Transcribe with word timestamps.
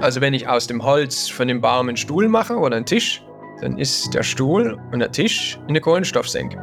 Also 0.00 0.20
wenn 0.20 0.32
ich 0.32 0.46
aus 0.48 0.68
dem 0.68 0.84
Holz 0.84 1.28
von 1.28 1.48
dem 1.48 1.60
Baum 1.60 1.88
einen 1.88 1.96
Stuhl 1.96 2.28
mache 2.28 2.54
oder 2.54 2.76
einen 2.76 2.86
Tisch, 2.86 3.22
dann 3.60 3.78
ist 3.78 4.14
der 4.14 4.22
Stuhl 4.22 4.78
und 4.92 5.00
der 5.00 5.10
Tisch 5.10 5.58
eine 5.68 5.80
Kohlenstoffsenke. 5.80 6.56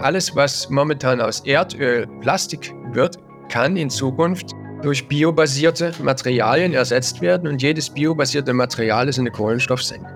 Alles, 0.00 0.34
was 0.34 0.68
momentan 0.68 1.20
aus 1.20 1.40
Erdöl 1.46 2.08
Plastik 2.20 2.74
wird, 2.92 3.18
kann 3.48 3.76
in 3.76 3.88
Zukunft 3.88 4.50
durch 4.82 5.06
biobasierte 5.06 5.92
Materialien 6.02 6.74
ersetzt 6.74 7.20
werden 7.20 7.48
und 7.48 7.62
jedes 7.62 7.88
biobasierte 7.88 8.52
Material 8.52 9.08
ist 9.08 9.20
eine 9.20 9.30
Kohlenstoffsenke. 9.30 10.06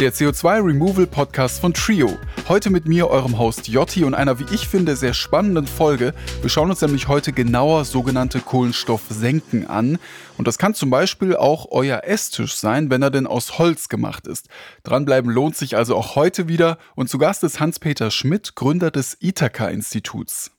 Der 0.00 0.12
CO2-Removal-Podcast 0.12 1.60
von 1.60 1.74
Trio. 1.74 2.16
Heute 2.46 2.70
mit 2.70 2.86
mir, 2.86 3.08
eurem 3.08 3.36
Host 3.36 3.66
Jotti 3.66 4.04
und 4.04 4.14
einer, 4.14 4.38
wie 4.38 4.54
ich 4.54 4.68
finde, 4.68 4.94
sehr 4.94 5.12
spannenden 5.12 5.66
Folge. 5.66 6.14
Wir 6.40 6.48
schauen 6.48 6.70
uns 6.70 6.80
nämlich 6.80 7.08
heute 7.08 7.32
genauer 7.32 7.84
sogenannte 7.84 8.38
Kohlenstoffsenken 8.38 9.66
an. 9.66 9.98
Und 10.36 10.46
das 10.46 10.56
kann 10.56 10.74
zum 10.74 10.90
Beispiel 10.90 11.34
auch 11.34 11.66
euer 11.72 12.04
Esstisch 12.04 12.54
sein, 12.54 12.90
wenn 12.90 13.02
er 13.02 13.10
denn 13.10 13.26
aus 13.26 13.58
Holz 13.58 13.88
gemacht 13.88 14.28
ist. 14.28 14.46
Dranbleiben 14.84 15.32
lohnt 15.32 15.56
sich 15.56 15.76
also 15.76 15.96
auch 15.96 16.14
heute 16.14 16.46
wieder. 16.46 16.78
Und 16.94 17.10
zu 17.10 17.18
Gast 17.18 17.42
ist 17.42 17.58
Hans-Peter 17.58 18.12
Schmidt, 18.12 18.54
Gründer 18.54 18.92
des 18.92 19.16
Ithaka-Instituts. 19.20 20.52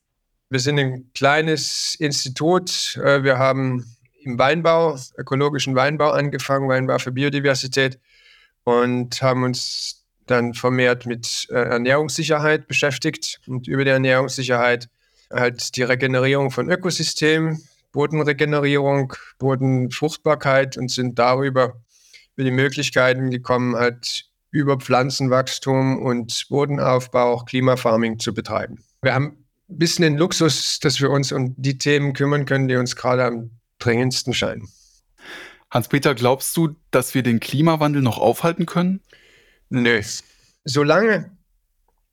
Wir 0.49 0.59
sind 0.59 0.77
ein 0.79 1.11
kleines 1.15 1.95
Institut. 1.97 2.99
Äh, 3.01 3.23
wir 3.23 3.37
haben 3.37 3.85
im 4.21 4.37
Weinbau, 4.37 4.97
ökologischen 5.17 5.75
Weinbau 5.75 6.11
angefangen, 6.11 6.67
Weinbau 6.67 6.99
für 6.99 7.13
Biodiversität 7.13 7.99
und 8.69 9.21
haben 9.21 9.43
uns 9.43 10.05
dann 10.25 10.53
vermehrt 10.53 11.05
mit 11.05 11.47
äh, 11.49 11.55
Ernährungssicherheit 11.55 12.67
beschäftigt 12.67 13.41
und 13.47 13.67
über 13.67 13.83
die 13.83 13.91
Ernährungssicherheit 13.91 14.89
halt 15.31 15.75
die 15.75 15.83
Regenerierung 15.83 16.51
von 16.51 16.69
Ökosystemen, 16.69 17.63
Bodenregenerierung, 17.91 19.13
Bodenfruchtbarkeit 19.39 20.77
und 20.77 20.91
sind 20.91 21.17
darüber 21.17 21.81
über 22.35 22.43
die 22.43 22.51
Möglichkeiten 22.51 23.31
gekommen, 23.31 23.75
halt 23.75 24.25
über 24.51 24.77
Pflanzenwachstum 24.77 26.01
und 26.01 26.45
Bodenaufbau 26.49 27.33
auch 27.33 27.45
Klimafarming 27.45 28.19
zu 28.19 28.33
betreiben. 28.33 28.83
Wir 29.01 29.13
haben 29.13 29.45
ein 29.69 29.77
bisschen 29.77 30.03
den 30.03 30.17
Luxus, 30.17 30.79
dass 30.79 30.99
wir 31.01 31.09
uns 31.11 31.31
um 31.31 31.53
die 31.57 31.77
Themen 31.77 32.13
kümmern 32.13 32.45
können, 32.45 32.67
die 32.67 32.75
uns 32.75 32.95
gerade 32.95 33.25
am 33.25 33.51
dringendsten 33.79 34.33
scheinen. 34.33 34.67
Hans-Peter, 35.71 36.15
glaubst 36.15 36.57
du, 36.57 36.75
dass 36.91 37.13
wir 37.13 37.23
den 37.23 37.39
Klimawandel 37.39 38.01
noch 38.01 38.17
aufhalten 38.17 38.65
können? 38.65 39.01
Nö. 39.69 40.01
Solange 40.65 41.31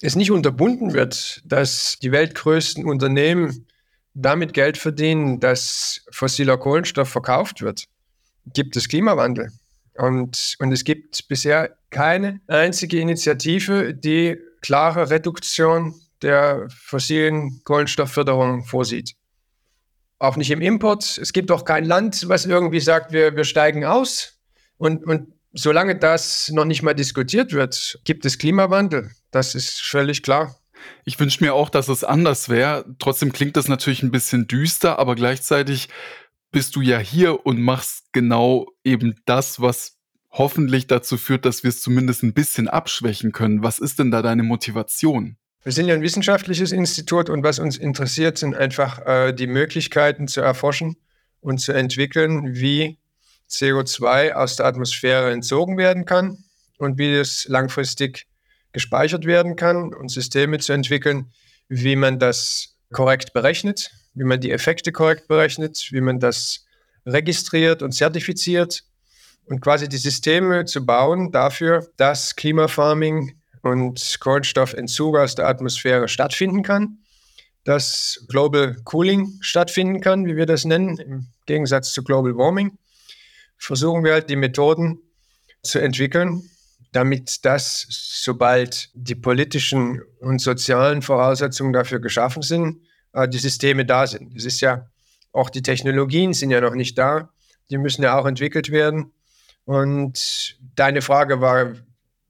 es 0.02 0.14
nicht 0.14 0.30
unterbunden 0.30 0.92
wird, 0.92 1.42
dass 1.44 1.98
die 2.02 2.12
weltgrößten 2.12 2.84
Unternehmen 2.84 3.66
damit 4.12 4.52
Geld 4.52 4.76
verdienen, 4.76 5.40
dass 5.40 6.04
fossiler 6.10 6.58
Kohlenstoff 6.58 7.08
verkauft 7.08 7.62
wird, 7.62 7.84
gibt 8.52 8.76
es 8.76 8.88
Klimawandel. 8.88 9.52
Und, 9.94 10.56
und 10.58 10.72
es 10.72 10.84
gibt 10.84 11.26
bisher 11.28 11.76
keine 11.88 12.40
einzige 12.46 13.00
Initiative, 13.00 13.94
die 13.94 14.36
klare 14.60 15.08
Reduktion 15.08 15.94
der 16.20 16.68
fossilen 16.68 17.62
Kohlenstoffförderung 17.64 18.64
vorsieht 18.64 19.16
auch 20.18 20.36
nicht 20.36 20.50
im 20.50 20.60
Import. 20.60 21.18
Es 21.18 21.32
gibt 21.32 21.50
auch 21.50 21.64
kein 21.64 21.84
Land, 21.84 22.28
was 22.28 22.46
irgendwie 22.46 22.80
sagt, 22.80 23.12
wir, 23.12 23.36
wir 23.36 23.44
steigen 23.44 23.84
aus. 23.84 24.38
Und, 24.78 25.04
und 25.06 25.32
solange 25.52 25.98
das 25.98 26.50
noch 26.52 26.64
nicht 26.64 26.82
mal 26.82 26.94
diskutiert 26.94 27.52
wird, 27.52 28.00
gibt 28.04 28.24
es 28.24 28.38
Klimawandel. 28.38 29.10
Das 29.30 29.54
ist 29.54 29.80
völlig 29.80 30.22
klar. 30.22 30.56
Ich 31.04 31.18
wünsche 31.18 31.42
mir 31.42 31.54
auch, 31.54 31.70
dass 31.70 31.88
es 31.88 32.04
anders 32.04 32.48
wäre. 32.48 32.84
Trotzdem 32.98 33.32
klingt 33.32 33.56
das 33.56 33.68
natürlich 33.68 34.02
ein 34.02 34.10
bisschen 34.10 34.46
düster, 34.46 34.98
aber 34.98 35.14
gleichzeitig 35.14 35.88
bist 36.52 36.76
du 36.76 36.80
ja 36.80 36.98
hier 36.98 37.44
und 37.44 37.60
machst 37.60 38.12
genau 38.12 38.66
eben 38.84 39.16
das, 39.24 39.60
was 39.60 39.98
hoffentlich 40.30 40.86
dazu 40.86 41.16
führt, 41.16 41.44
dass 41.44 41.62
wir 41.62 41.70
es 41.70 41.80
zumindest 41.80 42.22
ein 42.22 42.34
bisschen 42.34 42.68
abschwächen 42.68 43.32
können. 43.32 43.62
Was 43.62 43.78
ist 43.78 43.98
denn 43.98 44.10
da 44.10 44.22
deine 44.22 44.42
Motivation? 44.42 45.36
Wir 45.66 45.72
sind 45.72 45.88
ja 45.88 45.94
ein 45.94 46.02
wissenschaftliches 46.02 46.70
Institut 46.70 47.28
und 47.28 47.42
was 47.42 47.58
uns 47.58 47.76
interessiert, 47.76 48.38
sind 48.38 48.54
einfach 48.54 49.04
äh, 49.04 49.32
die 49.32 49.48
Möglichkeiten 49.48 50.28
zu 50.28 50.40
erforschen 50.40 50.94
und 51.40 51.58
zu 51.58 51.72
entwickeln, 51.72 52.54
wie 52.54 53.00
CO2 53.50 54.30
aus 54.30 54.54
der 54.54 54.66
Atmosphäre 54.66 55.32
entzogen 55.32 55.76
werden 55.76 56.04
kann 56.04 56.38
und 56.78 56.98
wie 56.98 57.12
es 57.12 57.48
langfristig 57.48 58.28
gespeichert 58.70 59.26
werden 59.26 59.56
kann 59.56 59.92
und 59.92 60.08
Systeme 60.08 60.60
zu 60.60 60.72
entwickeln, 60.72 61.32
wie 61.68 61.96
man 61.96 62.20
das 62.20 62.76
korrekt 62.92 63.32
berechnet, 63.32 63.90
wie 64.14 64.22
man 64.22 64.40
die 64.40 64.52
Effekte 64.52 64.92
korrekt 64.92 65.26
berechnet, 65.26 65.88
wie 65.90 66.00
man 66.00 66.20
das 66.20 66.64
registriert 67.04 67.82
und 67.82 67.90
zertifiziert 67.90 68.84
und 69.46 69.60
quasi 69.62 69.88
die 69.88 69.96
Systeme 69.96 70.64
zu 70.64 70.86
bauen 70.86 71.32
dafür, 71.32 71.88
dass 71.96 72.36
Klimafarming 72.36 73.40
und 73.66 74.18
Kohlenstoffentzug 74.20 75.16
aus 75.16 75.34
der 75.34 75.48
Atmosphäre 75.48 76.08
stattfinden 76.08 76.62
kann, 76.62 76.98
dass 77.64 78.24
Global 78.28 78.76
Cooling 78.84 79.38
stattfinden 79.40 80.00
kann, 80.00 80.26
wie 80.26 80.36
wir 80.36 80.46
das 80.46 80.64
nennen, 80.64 80.98
im 80.98 81.26
Gegensatz 81.46 81.92
zu 81.92 82.02
Global 82.02 82.36
Warming, 82.36 82.78
versuchen 83.58 84.04
wir 84.04 84.12
halt 84.12 84.30
die 84.30 84.36
Methoden 84.36 85.00
zu 85.62 85.80
entwickeln, 85.80 86.48
damit 86.92 87.44
das, 87.44 87.86
sobald 87.90 88.90
die 88.94 89.14
politischen 89.14 90.00
und 90.20 90.40
sozialen 90.40 91.02
Voraussetzungen 91.02 91.72
dafür 91.72 91.98
geschaffen 91.98 92.42
sind, 92.42 92.80
äh, 93.12 93.28
die 93.28 93.38
Systeme 93.38 93.84
da 93.84 94.06
sind. 94.06 94.34
Es 94.36 94.44
ist 94.44 94.60
ja, 94.60 94.88
auch 95.32 95.50
die 95.50 95.62
Technologien 95.62 96.32
sind 96.32 96.50
ja 96.50 96.60
noch 96.60 96.74
nicht 96.74 96.96
da, 96.96 97.30
die 97.70 97.78
müssen 97.78 98.02
ja 98.02 98.18
auch 98.18 98.26
entwickelt 98.26 98.70
werden. 98.70 99.12
Und 99.64 100.56
deine 100.76 101.02
Frage 101.02 101.40
war, 101.40 101.74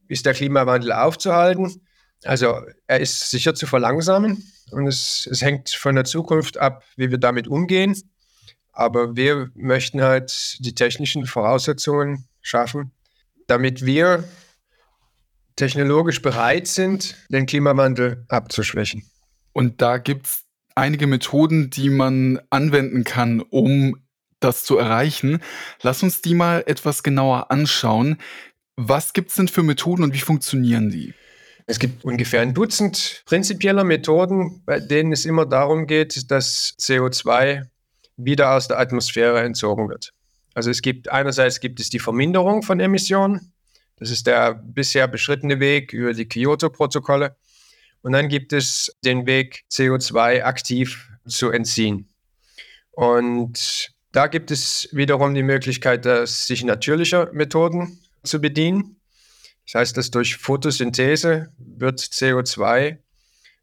ist 0.08 0.26
der 0.26 0.34
Klimawandel 0.34 0.92
aufzuhalten. 0.92 1.80
Also 2.24 2.60
er 2.86 3.00
ist 3.00 3.30
sicher 3.30 3.54
zu 3.54 3.66
verlangsamen 3.66 4.42
und 4.70 4.86
es, 4.86 5.28
es 5.30 5.42
hängt 5.42 5.70
von 5.70 5.94
der 5.94 6.04
Zukunft 6.04 6.58
ab, 6.58 6.84
wie 6.96 7.10
wir 7.10 7.18
damit 7.18 7.48
umgehen. 7.48 7.94
Aber 8.72 9.16
wir 9.16 9.50
möchten 9.54 10.02
halt 10.02 10.58
die 10.60 10.74
technischen 10.74 11.26
Voraussetzungen 11.26 12.26
schaffen, 12.42 12.92
damit 13.46 13.84
wir 13.84 14.24
technologisch 15.56 16.20
bereit 16.20 16.66
sind, 16.66 17.16
den 17.30 17.46
Klimawandel 17.46 18.24
abzuschwächen. 18.28 19.04
Und 19.52 19.80
da 19.80 19.96
gibt 19.96 20.26
es 20.26 20.44
einige 20.74 21.06
Methoden, 21.06 21.70
die 21.70 21.88
man 21.88 22.40
anwenden 22.50 23.04
kann, 23.04 23.40
um 23.40 23.96
das 24.40 24.64
zu 24.64 24.76
erreichen. 24.76 25.40
Lass 25.82 26.02
uns 26.02 26.20
die 26.20 26.34
mal 26.34 26.62
etwas 26.66 27.02
genauer 27.02 27.50
anschauen. 27.50 28.18
Was 28.76 29.14
gibt 29.14 29.30
es 29.30 29.36
denn 29.36 29.48
für 29.48 29.62
Methoden 29.62 30.02
und 30.04 30.12
wie 30.12 30.20
funktionieren 30.20 30.90
die? 30.90 31.14
Es 31.66 31.78
gibt 31.78 32.04
ungefähr 32.04 32.42
ein 32.42 32.54
Dutzend 32.54 33.22
prinzipieller 33.26 33.84
Methoden, 33.84 34.62
bei 34.66 34.78
denen 34.78 35.12
es 35.12 35.24
immer 35.24 35.46
darum 35.46 35.86
geht, 35.86 36.30
dass 36.30 36.74
CO2 36.78 37.66
wieder 38.16 38.52
aus 38.52 38.68
der 38.68 38.78
Atmosphäre 38.78 39.42
entzogen 39.42 39.88
wird. 39.88 40.12
Also 40.54 40.70
es 40.70 40.80
gibt 40.82 41.10
einerseits 41.10 41.60
gibt 41.60 41.80
es 41.80 41.90
die 41.90 41.98
Verminderung 41.98 42.62
von 42.62 42.78
Emissionen. 42.78 43.52
Das 43.96 44.10
ist 44.10 44.26
der 44.26 44.54
bisher 44.54 45.08
beschrittene 45.08 45.58
Weg 45.58 45.92
über 45.92 46.12
die 46.12 46.28
Kyoto-Protokolle. 46.28 47.34
Und 48.02 48.12
dann 48.12 48.28
gibt 48.28 48.52
es 48.52 48.94
den 49.04 49.26
Weg, 49.26 49.64
CO2 49.72 50.44
aktiv 50.44 51.08
zu 51.26 51.50
entziehen. 51.50 52.08
Und 52.92 53.90
da 54.12 54.28
gibt 54.28 54.50
es 54.50 54.88
wiederum 54.92 55.34
die 55.34 55.42
Möglichkeit, 55.42 56.04
dass 56.04 56.46
sich 56.46 56.62
natürlicher 56.62 57.30
Methoden 57.32 57.98
zu 58.26 58.40
bedienen. 58.40 59.00
Das 59.64 59.80
heißt, 59.80 59.96
dass 59.96 60.10
durch 60.10 60.36
Photosynthese 60.36 61.52
wird 61.58 62.00
CO2 62.00 62.98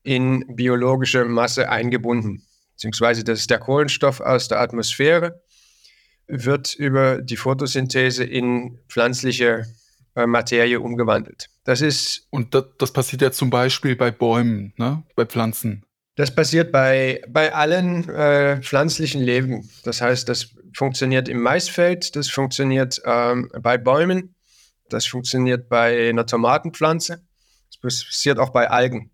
in 0.03 0.43
biologische 0.55 1.23
Masse 1.25 1.69
eingebunden, 1.69 2.45
beziehungsweise 2.73 3.23
das 3.23 3.39
ist 3.39 3.49
der 3.49 3.59
Kohlenstoff 3.59 4.19
aus 4.19 4.49
der 4.49 4.59
Atmosphäre, 4.59 5.41
wird 6.27 6.73
über 6.75 7.21
die 7.21 7.37
Photosynthese 7.37 8.23
in 8.23 8.79
pflanzliche 8.89 9.65
äh, 10.15 10.27
Materie 10.27 10.79
umgewandelt. 10.79 11.49
Das 11.63 11.81
ist. 11.81 12.27
Und 12.29 12.53
das, 12.53 12.65
das, 12.77 12.93
passiert 12.93 13.21
ja 13.21 13.31
zum 13.31 13.49
Beispiel 13.49 13.95
bei 13.95 14.11
Bäumen, 14.11 14.73
ne? 14.77 15.03
bei 15.15 15.25
Pflanzen. 15.25 15.85
Das 16.15 16.33
passiert 16.33 16.71
bei, 16.71 17.21
bei 17.27 17.53
allen 17.53 18.07
äh, 18.09 18.61
pflanzlichen 18.61 19.21
Leben. 19.21 19.67
Das 19.83 20.01
heißt, 20.01 20.29
das 20.29 20.49
funktioniert 20.75 21.27
im 21.27 21.41
Maisfeld, 21.41 22.15
das 22.15 22.29
funktioniert 22.29 23.01
ähm, 23.05 23.49
bei 23.59 23.77
Bäumen 23.77 24.35
das 24.89 25.05
funktioniert 25.05 25.69
bei 25.69 26.09
einer 26.09 26.25
Tomatenpflanze. 26.25 27.23
Das 27.71 27.79
passiert 27.79 28.39
auch 28.39 28.51
bei 28.51 28.69
Algen. 28.69 29.11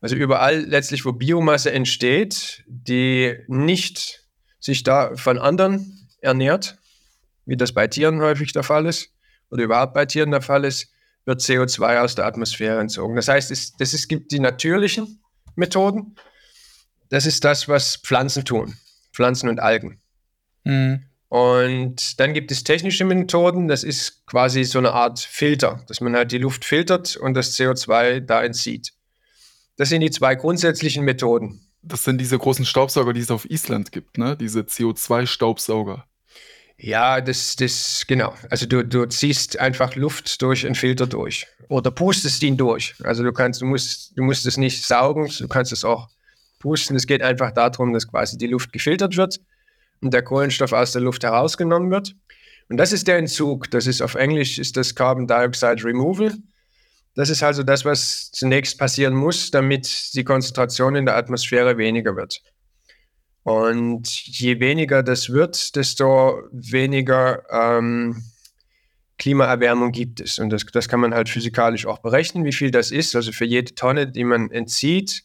Also 0.00 0.14
überall 0.16 0.60
letztlich, 0.60 1.04
wo 1.04 1.12
Biomasse 1.12 1.72
entsteht, 1.72 2.64
die 2.66 3.36
nicht 3.48 4.24
sich 4.60 4.82
da 4.82 5.16
von 5.16 5.38
anderen 5.38 6.08
ernährt, 6.20 6.78
wie 7.44 7.56
das 7.56 7.72
bei 7.72 7.86
Tieren 7.86 8.20
häufig 8.20 8.52
der 8.52 8.62
Fall 8.62 8.86
ist 8.86 9.10
oder 9.50 9.64
überhaupt 9.64 9.94
bei 9.94 10.06
Tieren 10.06 10.30
der 10.30 10.42
Fall 10.42 10.64
ist, 10.64 10.92
wird 11.24 11.40
CO2 11.40 12.00
aus 12.00 12.14
der 12.14 12.26
Atmosphäre 12.26 12.80
entzogen. 12.80 13.16
Das 13.16 13.28
heißt, 13.28 13.50
es, 13.50 13.72
das 13.76 13.94
ist, 13.94 14.08
gibt 14.08 14.32
die 14.32 14.38
natürlichen 14.38 15.22
Methoden. 15.54 16.14
Das 17.08 17.26
ist 17.26 17.44
das, 17.44 17.68
was 17.68 17.96
Pflanzen 17.96 18.44
tun, 18.44 18.76
Pflanzen 19.12 19.48
und 19.48 19.60
Algen. 19.60 20.00
Mhm. 20.64 21.04
Und 21.28 22.20
dann 22.20 22.34
gibt 22.34 22.52
es 22.52 22.62
technische 22.62 23.04
Methoden, 23.04 23.66
das 23.66 23.82
ist 23.82 24.24
quasi 24.26 24.62
so 24.64 24.78
eine 24.78 24.92
Art 24.92 25.18
Filter, 25.18 25.82
dass 25.88 26.00
man 26.00 26.14
halt 26.14 26.30
die 26.30 26.38
Luft 26.38 26.64
filtert 26.64 27.16
und 27.16 27.34
das 27.34 27.56
CO2 27.56 28.20
da 28.20 28.44
entzieht. 28.44 28.92
Das 29.76 29.88
sind 29.88 30.02
die 30.02 30.10
zwei 30.10 30.36
grundsätzlichen 30.36 31.04
Methoden. 31.04 31.60
Das 31.82 32.04
sind 32.04 32.20
diese 32.20 32.38
großen 32.38 32.64
Staubsauger, 32.64 33.12
die 33.12 33.20
es 33.20 33.30
auf 33.30 33.48
Island 33.50 33.92
gibt, 33.92 34.18
ne? 34.18 34.36
Diese 34.36 34.60
CO2-Staubsauger. 34.60 36.04
Ja, 36.78 37.20
das, 37.20 37.56
das, 37.56 38.04
genau. 38.06 38.34
Also 38.50 38.66
du, 38.66 38.84
du 38.84 39.06
ziehst 39.06 39.58
einfach 39.58 39.94
Luft 39.94 40.42
durch 40.42 40.66
einen 40.66 40.74
Filter 40.74 41.06
durch. 41.06 41.46
Oder 41.68 41.90
pustest 41.90 42.42
ihn 42.42 42.56
durch. 42.56 42.94
Also 43.02 43.22
du 43.22 43.32
kannst, 43.32 43.62
du 43.62 43.66
musst, 43.66 44.16
du 44.16 44.22
musst 44.22 44.46
es 44.46 44.56
nicht 44.56 44.84
saugen, 44.84 45.30
du 45.38 45.48
kannst 45.48 45.72
es 45.72 45.84
auch 45.84 46.08
pusten. 46.58 46.96
Es 46.96 47.06
geht 47.06 47.22
einfach 47.22 47.52
darum, 47.52 47.92
dass 47.92 48.06
quasi 48.06 48.36
die 48.36 48.48
Luft 48.48 48.72
gefiltert 48.72 49.16
wird 49.16 49.40
und 50.00 50.12
der 50.12 50.22
Kohlenstoff 50.22 50.72
aus 50.72 50.92
der 50.92 51.02
Luft 51.02 51.24
herausgenommen 51.24 51.90
wird. 51.90 52.14
Und 52.68 52.78
das 52.78 52.92
ist 52.92 53.06
der 53.06 53.18
Entzug. 53.18 53.70
Das 53.70 53.86
ist 53.86 54.02
auf 54.02 54.14
Englisch 54.14 54.58
ist 54.58 54.76
das 54.76 54.94
Carbon 54.94 55.26
Dioxide 55.26 55.84
Removal. 55.84 56.34
Das 57.14 57.30
ist 57.30 57.42
also 57.42 57.62
das, 57.62 57.84
was 57.84 58.30
zunächst 58.32 58.78
passieren 58.78 59.14
muss, 59.14 59.50
damit 59.50 60.14
die 60.14 60.24
Konzentration 60.24 60.96
in 60.96 61.06
der 61.06 61.16
Atmosphäre 61.16 61.78
weniger 61.78 62.14
wird. 62.16 62.42
Und 63.42 64.10
je 64.26 64.60
weniger 64.60 65.02
das 65.02 65.30
wird, 65.30 65.76
desto 65.76 66.42
weniger 66.50 67.44
ähm, 67.50 68.22
Klimaerwärmung 69.18 69.92
gibt 69.92 70.20
es. 70.20 70.38
Und 70.38 70.50
das, 70.50 70.66
das 70.66 70.88
kann 70.88 71.00
man 71.00 71.14
halt 71.14 71.28
physikalisch 71.28 71.86
auch 71.86 71.98
berechnen, 71.98 72.44
wie 72.44 72.52
viel 72.52 72.70
das 72.70 72.90
ist. 72.90 73.16
Also 73.16 73.32
für 73.32 73.44
jede 73.44 73.74
Tonne, 73.74 74.08
die 74.10 74.24
man 74.24 74.50
entzieht, 74.50 75.22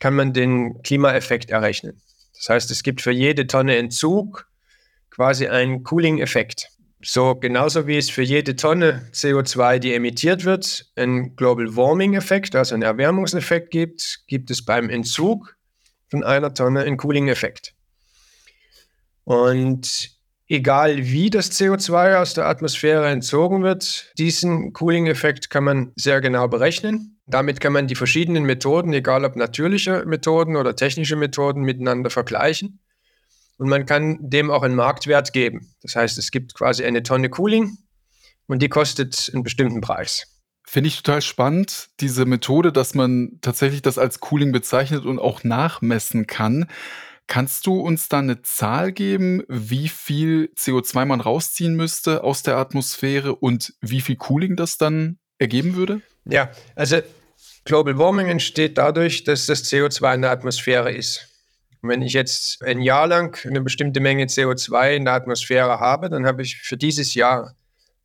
kann 0.00 0.14
man 0.14 0.32
den 0.32 0.82
Klimaeffekt 0.82 1.50
errechnen. 1.50 2.02
Das 2.42 2.48
heißt, 2.48 2.70
es 2.72 2.82
gibt 2.82 3.00
für 3.00 3.12
jede 3.12 3.46
Tonne 3.46 3.76
Entzug 3.76 4.48
quasi 5.10 5.46
einen 5.46 5.84
Cooling-Effekt. 5.84 6.70
So 7.00 7.36
genauso 7.36 7.86
wie 7.86 7.96
es 7.96 8.10
für 8.10 8.22
jede 8.22 8.56
Tonne 8.56 9.08
CO2, 9.12 9.78
die 9.78 9.94
emittiert 9.94 10.44
wird, 10.44 10.86
einen 10.96 11.36
Global 11.36 11.76
Warming-Effekt, 11.76 12.56
also 12.56 12.74
einen 12.74 12.82
Erwärmungseffekt 12.82 13.70
gibt, 13.70 14.24
gibt 14.26 14.50
es 14.50 14.64
beim 14.64 14.90
Entzug 14.90 15.56
von 16.08 16.24
einer 16.24 16.52
Tonne 16.52 16.80
einen 16.80 16.96
Cooling-Effekt. 16.96 17.74
Und 19.22 20.10
egal 20.48 20.98
wie 20.98 21.30
das 21.30 21.52
CO2 21.52 22.16
aus 22.16 22.34
der 22.34 22.46
Atmosphäre 22.46 23.08
entzogen 23.08 23.62
wird, 23.62 24.12
diesen 24.18 24.72
Cooling-Effekt 24.72 25.48
kann 25.48 25.62
man 25.62 25.92
sehr 25.94 26.20
genau 26.20 26.48
berechnen. 26.48 27.11
Damit 27.26 27.60
kann 27.60 27.72
man 27.72 27.86
die 27.86 27.94
verschiedenen 27.94 28.44
Methoden, 28.44 28.92
egal 28.92 29.24
ob 29.24 29.36
natürliche 29.36 30.04
Methoden 30.06 30.56
oder 30.56 30.74
technische 30.74 31.16
Methoden, 31.16 31.62
miteinander 31.62 32.10
vergleichen. 32.10 32.80
Und 33.58 33.68
man 33.68 33.86
kann 33.86 34.18
dem 34.20 34.50
auch 34.50 34.62
einen 34.62 34.74
Marktwert 34.74 35.32
geben. 35.32 35.72
Das 35.82 35.94
heißt, 35.94 36.18
es 36.18 36.30
gibt 36.30 36.54
quasi 36.54 36.84
eine 36.84 37.02
Tonne 37.02 37.30
Cooling 37.30 37.78
und 38.46 38.60
die 38.60 38.68
kostet 38.68 39.30
einen 39.32 39.44
bestimmten 39.44 39.80
Preis. 39.80 40.26
Finde 40.64 40.88
ich 40.88 41.02
total 41.02 41.22
spannend, 41.22 41.90
diese 42.00 42.24
Methode, 42.24 42.72
dass 42.72 42.94
man 42.94 43.38
tatsächlich 43.40 43.82
das 43.82 43.98
als 43.98 44.20
Cooling 44.20 44.52
bezeichnet 44.52 45.04
und 45.04 45.18
auch 45.18 45.44
nachmessen 45.44 46.26
kann. 46.26 46.66
Kannst 47.26 47.66
du 47.66 47.80
uns 47.80 48.08
da 48.08 48.18
eine 48.18 48.42
Zahl 48.42 48.92
geben, 48.92 49.42
wie 49.48 49.88
viel 49.88 50.52
CO2 50.56 51.04
man 51.04 51.20
rausziehen 51.20 51.76
müsste 51.76 52.24
aus 52.24 52.42
der 52.42 52.56
Atmosphäre 52.56 53.36
und 53.36 53.74
wie 53.80 54.00
viel 54.00 54.16
Cooling 54.16 54.56
das 54.56 54.76
dann 54.76 55.18
ergeben 55.38 55.76
würde? 55.76 56.00
Ja, 56.24 56.50
also 56.74 57.00
Global 57.64 57.98
Warming 57.98 58.28
entsteht 58.28 58.78
dadurch, 58.78 59.24
dass 59.24 59.46
das 59.46 59.64
CO2 59.64 60.14
in 60.14 60.22
der 60.22 60.30
Atmosphäre 60.30 60.92
ist. 60.92 61.28
Und 61.80 61.88
wenn 61.88 62.02
ich 62.02 62.12
jetzt 62.12 62.62
ein 62.62 62.80
Jahr 62.80 63.06
lang 63.06 63.36
eine 63.44 63.60
bestimmte 63.60 64.00
Menge 64.00 64.24
CO2 64.24 64.96
in 64.96 65.04
der 65.04 65.14
Atmosphäre 65.14 65.80
habe, 65.80 66.10
dann 66.10 66.26
habe 66.26 66.42
ich 66.42 66.58
für 66.58 66.76
dieses 66.76 67.14
Jahr 67.14 67.56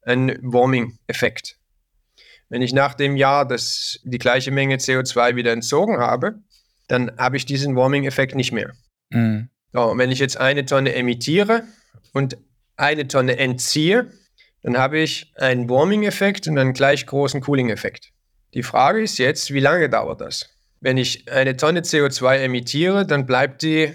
einen 0.01 0.37
Warming-Effekt. 0.41 1.57
Wenn 2.49 2.61
ich 2.61 2.73
nach 2.73 2.93
dem 2.93 3.17
Jahr 3.17 3.47
das, 3.47 3.99
die 4.03 4.17
gleiche 4.17 4.51
Menge 4.51 4.77
CO2 4.77 5.35
wieder 5.35 5.51
entzogen 5.51 5.97
habe, 5.97 6.35
dann 6.87 7.11
habe 7.17 7.37
ich 7.37 7.45
diesen 7.45 7.75
Warming-Effekt 7.75 8.35
nicht 8.35 8.51
mehr. 8.51 8.71
Mhm. 9.09 9.49
So, 9.73 9.81
und 9.81 9.97
wenn 9.97 10.11
ich 10.11 10.19
jetzt 10.19 10.37
eine 10.37 10.65
Tonne 10.65 10.95
emittiere 10.95 11.63
und 12.13 12.37
eine 12.77 13.07
Tonne 13.07 13.37
entziehe, 13.37 14.11
dann 14.67 14.77
habe 14.77 14.99
ich 14.99 15.31
einen 15.37 15.69
Warming-Effekt 15.69 16.45
und 16.49 16.57
einen 16.57 16.73
gleich 16.73 17.05
großen 17.05 17.39
Cooling-Effekt. 17.39 18.11
Die 18.53 18.63
Frage 18.63 19.01
ist 19.01 19.17
jetzt, 19.17 19.53
wie 19.53 19.61
lange 19.61 19.89
dauert 19.89 20.19
das? 20.19 20.49
Wenn 20.81 20.97
ich 20.97 21.31
eine 21.31 21.55
Tonne 21.55 21.83
CO2 21.83 22.39
emittiere, 22.39 23.05
dann 23.05 23.25
bleibt 23.25 23.61
die, 23.61 23.83
äh, 23.83 23.93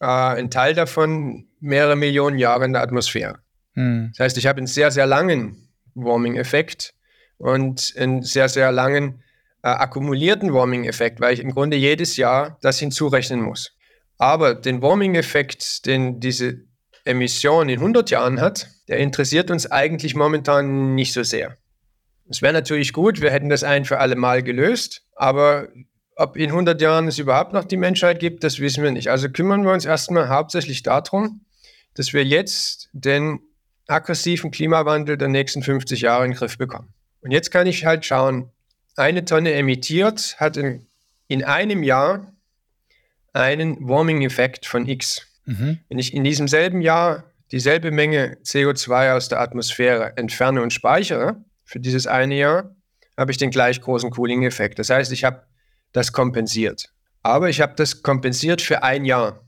ein 0.00 0.50
Teil 0.50 0.74
davon 0.74 1.46
mehrere 1.60 1.96
Millionen 1.96 2.36
Jahre 2.36 2.66
in 2.66 2.74
der 2.74 2.82
Atmosphäre. 2.82 3.38
Mhm. 3.72 4.10
Das 4.10 4.26
heißt, 4.26 4.36
ich 4.36 4.46
habe 4.46 4.58
einen 4.58 4.66
sehr, 4.66 4.90
sehr 4.90 5.06
langen 5.06 5.70
Warming-Effekt 5.94 6.92
und 7.38 7.94
einen 7.96 8.20
sehr, 8.20 8.50
sehr 8.50 8.70
langen 8.70 9.22
äh, 9.62 9.68
akkumulierten 9.68 10.52
Warming-Effekt, 10.52 11.20
weil 11.20 11.32
ich 11.32 11.40
im 11.40 11.54
Grunde 11.54 11.78
jedes 11.78 12.18
Jahr 12.18 12.58
das 12.60 12.78
hinzurechnen 12.78 13.40
muss. 13.40 13.72
Aber 14.18 14.54
den 14.56 14.82
Warming-Effekt, 14.82 15.86
den 15.86 16.20
diese 16.20 16.66
Emission 17.04 17.68
in 17.68 17.78
100 17.78 18.10
Jahren 18.10 18.40
hat, 18.40 18.68
der 18.88 18.98
interessiert 18.98 19.50
uns 19.50 19.70
eigentlich 19.70 20.14
momentan 20.14 20.94
nicht 20.94 21.12
so 21.12 21.22
sehr. 21.22 21.56
Es 22.28 22.42
wäre 22.42 22.52
natürlich 22.52 22.92
gut, 22.92 23.20
wir 23.20 23.30
hätten 23.30 23.48
das 23.48 23.64
ein 23.64 23.84
für 23.84 23.98
alle 23.98 24.16
Mal 24.16 24.42
gelöst, 24.42 25.02
aber 25.16 25.68
ob 26.16 26.36
in 26.36 26.50
100 26.50 26.80
Jahren 26.80 27.08
es 27.08 27.18
überhaupt 27.18 27.52
noch 27.52 27.64
die 27.64 27.76
Menschheit 27.76 28.20
gibt, 28.20 28.44
das 28.44 28.58
wissen 28.58 28.84
wir 28.84 28.90
nicht. 28.90 29.08
Also 29.08 29.28
kümmern 29.28 29.64
wir 29.64 29.72
uns 29.72 29.84
erstmal 29.84 30.28
hauptsächlich 30.28 30.82
darum, 30.82 31.44
dass 31.94 32.12
wir 32.12 32.24
jetzt 32.24 32.88
den 32.92 33.40
aggressiven 33.86 34.50
Klimawandel 34.50 35.16
der 35.16 35.28
nächsten 35.28 35.62
50 35.62 36.00
Jahre 36.00 36.24
in 36.24 36.30
den 36.30 36.38
Griff 36.38 36.58
bekommen. 36.58 36.94
Und 37.20 37.30
jetzt 37.30 37.50
kann 37.50 37.66
ich 37.66 37.84
halt 37.84 38.04
schauen, 38.04 38.50
eine 38.96 39.24
Tonne 39.24 39.52
emittiert 39.52 40.36
hat 40.38 40.56
in, 40.56 40.86
in 41.28 41.44
einem 41.44 41.82
Jahr 41.82 42.32
einen 43.32 43.88
Warming-Effekt 43.88 44.66
von 44.66 44.86
X. 44.86 45.26
Mhm. 45.44 45.80
Wenn 45.88 45.98
ich 45.98 46.14
in 46.14 46.24
diesem 46.24 46.48
selben 46.48 46.80
Jahr 46.80 47.24
dieselbe 47.50 47.90
Menge 47.90 48.38
CO2 48.44 49.14
aus 49.14 49.28
der 49.28 49.40
Atmosphäre 49.40 50.16
entferne 50.16 50.62
und 50.62 50.72
speichere, 50.72 51.36
für 51.64 51.80
dieses 51.80 52.06
eine 52.06 52.34
Jahr, 52.34 52.74
habe 53.16 53.30
ich 53.30 53.38
den 53.38 53.50
gleich 53.50 53.80
großen 53.80 54.10
Cooling-Effekt. 54.10 54.78
Das 54.78 54.90
heißt, 54.90 55.12
ich 55.12 55.24
habe 55.24 55.42
das 55.92 56.12
kompensiert. 56.12 56.92
Aber 57.22 57.48
ich 57.48 57.60
habe 57.60 57.74
das 57.76 58.02
kompensiert 58.02 58.60
für 58.60 58.82
ein 58.82 59.04
Jahr. 59.04 59.44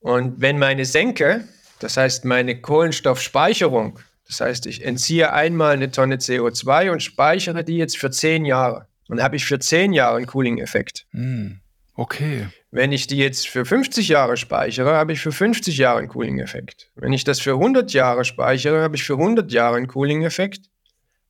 Und 0.00 0.40
wenn 0.40 0.58
meine 0.58 0.84
Senke, 0.84 1.46
das 1.78 1.96
heißt 1.96 2.24
meine 2.24 2.60
Kohlenstoffspeicherung, 2.60 3.98
das 4.26 4.40
heißt, 4.40 4.66
ich 4.66 4.84
entziehe 4.84 5.32
einmal 5.32 5.74
eine 5.74 5.90
Tonne 5.90 6.16
CO2 6.16 6.90
und 6.90 7.02
speichere 7.02 7.64
die 7.64 7.76
jetzt 7.76 7.98
für 7.98 8.10
zehn 8.10 8.44
Jahre. 8.44 8.86
Und 9.08 9.22
habe 9.22 9.36
ich 9.36 9.44
für 9.44 9.58
zehn 9.58 9.92
Jahre 9.92 10.16
einen 10.16 10.26
Cooling-Effekt. 10.26 11.06
Mm, 11.12 11.56
okay. 11.94 12.48
Wenn 12.70 12.92
ich 12.92 13.06
die 13.06 13.16
jetzt 13.16 13.48
für 13.48 13.64
50 13.64 14.08
Jahre 14.08 14.36
speichere, 14.36 14.94
habe 14.94 15.12
ich 15.12 15.20
für 15.20 15.32
50 15.32 15.76
Jahre 15.76 15.98
einen 15.98 16.08
Cooling-Effekt. 16.08 16.90
Wenn 16.94 17.12
ich 17.12 17.24
das 17.24 17.40
für 17.40 17.52
100 17.52 17.92
Jahre 17.92 18.24
speichere, 18.24 18.82
habe 18.82 18.96
ich 18.96 19.04
für 19.04 19.14
100 19.14 19.52
Jahre 19.52 19.76
einen 19.76 19.88
Cooling-Effekt. 19.88 20.70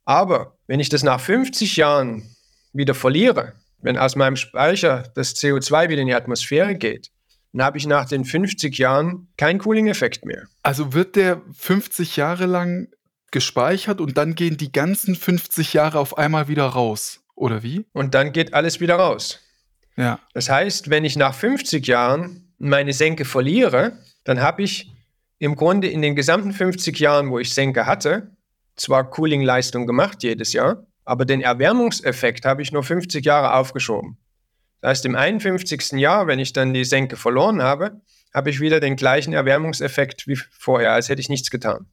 Aber 0.04 0.56
wenn 0.66 0.80
ich 0.80 0.88
das 0.88 1.02
nach 1.02 1.20
50 1.20 1.76
Jahren 1.76 2.34
wieder 2.72 2.94
verliere, 2.94 3.54
wenn 3.80 3.98
aus 3.98 4.16
meinem 4.16 4.36
Speicher 4.36 5.10
das 5.14 5.34
CO2 5.34 5.88
wieder 5.88 6.02
in 6.02 6.06
die 6.06 6.14
Atmosphäre 6.14 6.74
geht, 6.74 7.10
dann 7.52 7.66
habe 7.66 7.78
ich 7.78 7.86
nach 7.86 8.08
den 8.08 8.24
50 8.24 8.78
Jahren 8.78 9.28
keinen 9.36 9.58
Cooling-Effekt 9.58 10.24
mehr. 10.24 10.46
Also 10.62 10.94
wird 10.94 11.16
der 11.16 11.42
50 11.54 12.16
Jahre 12.16 12.46
lang 12.46 12.88
gespeichert 13.30 14.00
und 14.00 14.16
dann 14.16 14.34
gehen 14.34 14.56
die 14.56 14.72
ganzen 14.72 15.16
50 15.16 15.72
Jahre 15.72 15.98
auf 15.98 16.16
einmal 16.16 16.48
wieder 16.48 16.64
raus, 16.64 17.20
oder 17.34 17.62
wie? 17.62 17.86
Und 17.92 18.14
dann 18.14 18.32
geht 18.32 18.54
alles 18.54 18.80
wieder 18.80 18.96
raus. 18.96 19.41
Ja. 19.96 20.18
Das 20.34 20.48
heißt, 20.48 20.90
wenn 20.90 21.04
ich 21.04 21.16
nach 21.16 21.34
50 21.34 21.86
Jahren 21.86 22.52
meine 22.58 22.92
Senke 22.92 23.24
verliere, 23.24 23.98
dann 24.24 24.40
habe 24.40 24.62
ich 24.62 24.90
im 25.38 25.56
Grunde 25.56 25.88
in 25.88 26.02
den 26.02 26.14
gesamten 26.14 26.52
50 26.52 26.98
Jahren, 26.98 27.30
wo 27.30 27.38
ich 27.38 27.52
Senke 27.52 27.86
hatte, 27.86 28.30
zwar 28.76 29.10
Cooling-Leistung 29.10 29.86
gemacht 29.86 30.22
jedes 30.22 30.52
Jahr, 30.52 30.86
aber 31.04 31.24
den 31.24 31.40
Erwärmungseffekt 31.40 32.44
habe 32.44 32.62
ich 32.62 32.72
nur 32.72 32.84
50 32.84 33.24
Jahre 33.24 33.54
aufgeschoben. 33.54 34.18
Das 34.80 34.90
heißt, 34.90 35.06
im 35.06 35.14
51. 35.14 35.92
Jahr, 35.92 36.26
wenn 36.26 36.38
ich 36.38 36.52
dann 36.52 36.72
die 36.72 36.84
Senke 36.84 37.16
verloren 37.16 37.62
habe, 37.62 38.00
habe 38.32 38.50
ich 38.50 38.60
wieder 38.60 38.80
den 38.80 38.96
gleichen 38.96 39.32
Erwärmungseffekt 39.32 40.26
wie 40.26 40.36
vorher, 40.36 40.92
als 40.92 41.08
hätte 41.08 41.20
ich 41.20 41.28
nichts 41.28 41.50
getan. 41.50 41.86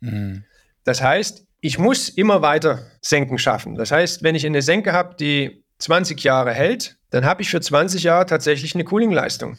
Mhm. 0.00 0.44
Das 0.84 1.02
heißt, 1.02 1.46
ich 1.60 1.78
muss 1.78 2.10
immer 2.10 2.42
weiter 2.42 2.86
Senken 3.00 3.38
schaffen. 3.38 3.74
Das 3.74 3.90
heißt, 3.90 4.22
wenn 4.22 4.34
ich 4.34 4.44
eine 4.44 4.62
Senke 4.62 4.92
habe, 4.92 5.16
die 5.16 5.63
20 5.78 6.22
Jahre 6.22 6.52
hält, 6.52 6.96
dann 7.10 7.24
habe 7.24 7.42
ich 7.42 7.50
für 7.50 7.60
20 7.60 8.02
Jahre 8.02 8.26
tatsächlich 8.26 8.74
eine 8.74 8.84
Cooling-Leistung. 8.84 9.58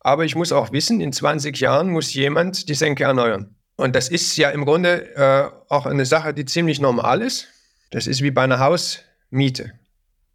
Aber 0.00 0.24
ich 0.24 0.36
muss 0.36 0.52
auch 0.52 0.72
wissen, 0.72 1.00
in 1.00 1.12
20 1.12 1.58
Jahren 1.58 1.90
muss 1.90 2.14
jemand 2.14 2.68
die 2.68 2.74
Senke 2.74 3.04
erneuern. 3.04 3.56
Und 3.76 3.94
das 3.94 4.08
ist 4.08 4.36
ja 4.36 4.50
im 4.50 4.64
Grunde 4.64 5.14
äh, 5.14 5.50
auch 5.68 5.86
eine 5.86 6.04
Sache, 6.04 6.34
die 6.34 6.44
ziemlich 6.44 6.80
normal 6.80 7.22
ist. 7.22 7.48
Das 7.90 8.06
ist 8.06 8.22
wie 8.22 8.30
bei 8.30 8.42
einer 8.42 8.58
Hausmiete. 8.58 9.72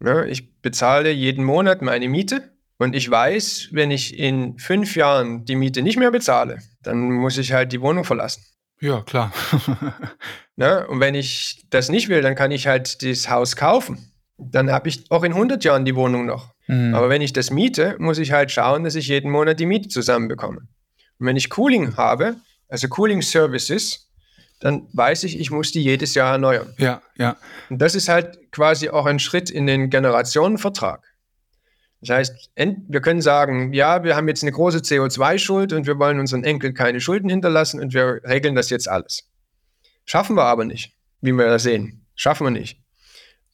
Ja, 0.02 0.24
ich 0.24 0.60
bezahle 0.60 1.10
jeden 1.10 1.44
Monat 1.44 1.82
meine 1.82 2.08
Miete 2.08 2.50
Und 2.78 2.94
ich 2.94 3.10
weiß, 3.10 3.68
wenn 3.72 3.90
ich 3.90 4.18
in 4.18 4.58
fünf 4.58 4.96
Jahren 4.96 5.44
die 5.44 5.56
Miete 5.56 5.82
nicht 5.82 5.96
mehr 5.96 6.10
bezahle, 6.10 6.58
dann 6.82 7.10
muss 7.10 7.38
ich 7.38 7.52
halt 7.52 7.72
die 7.72 7.80
Wohnung 7.80 8.04
verlassen. 8.04 8.44
Ja, 8.80 9.02
klar. 9.02 9.32
ne? 10.56 10.86
Und 10.88 11.00
wenn 11.00 11.14
ich 11.14 11.64
das 11.70 11.88
nicht 11.88 12.08
will, 12.08 12.22
dann 12.22 12.34
kann 12.34 12.50
ich 12.50 12.66
halt 12.66 13.02
das 13.02 13.30
Haus 13.30 13.56
kaufen. 13.56 14.13
Dann 14.36 14.70
habe 14.70 14.88
ich 14.88 15.10
auch 15.10 15.22
in 15.22 15.32
100 15.32 15.62
Jahren 15.64 15.84
die 15.84 15.94
Wohnung 15.94 16.26
noch. 16.26 16.54
Mhm. 16.66 16.94
Aber 16.94 17.08
wenn 17.08 17.22
ich 17.22 17.32
das 17.32 17.50
miete, 17.50 17.96
muss 17.98 18.18
ich 18.18 18.32
halt 18.32 18.50
schauen, 18.50 18.84
dass 18.84 18.94
ich 18.94 19.08
jeden 19.08 19.30
Monat 19.30 19.60
die 19.60 19.66
Miete 19.66 19.88
zusammenbekomme. 19.88 20.60
Und 21.18 21.26
wenn 21.26 21.36
ich 21.36 21.50
Cooling 21.50 21.96
habe, 21.96 22.36
also 22.68 22.88
Cooling 22.88 23.22
Services, 23.22 24.10
dann 24.60 24.88
weiß 24.92 25.24
ich, 25.24 25.38
ich 25.38 25.50
muss 25.50 25.72
die 25.72 25.82
jedes 25.82 26.14
Jahr 26.14 26.32
erneuern. 26.32 26.74
Ja, 26.78 27.02
ja. 27.16 27.36
Und 27.68 27.80
das 27.80 27.94
ist 27.94 28.08
halt 28.08 28.50
quasi 28.50 28.88
auch 28.88 29.06
ein 29.06 29.18
Schritt 29.18 29.50
in 29.50 29.66
den 29.66 29.90
Generationenvertrag. 29.90 31.04
Das 32.00 32.16
heißt, 32.16 32.50
wir 32.56 33.00
können 33.00 33.22
sagen, 33.22 33.72
ja, 33.72 34.04
wir 34.04 34.14
haben 34.14 34.28
jetzt 34.28 34.42
eine 34.42 34.52
große 34.52 34.78
CO2-Schuld 34.78 35.72
und 35.72 35.86
wir 35.86 35.98
wollen 35.98 36.18
unseren 36.18 36.44
Enkeln 36.44 36.74
keine 36.74 37.00
Schulden 37.00 37.30
hinterlassen 37.30 37.80
und 37.80 37.94
wir 37.94 38.20
regeln 38.24 38.54
das 38.54 38.68
jetzt 38.68 38.88
alles. 38.88 39.28
Schaffen 40.04 40.36
wir 40.36 40.44
aber 40.44 40.66
nicht, 40.66 40.92
wie 41.22 41.32
wir 41.32 41.46
da 41.46 41.58
sehen. 41.58 42.06
Schaffen 42.14 42.44
wir 42.46 42.50
nicht. 42.50 42.83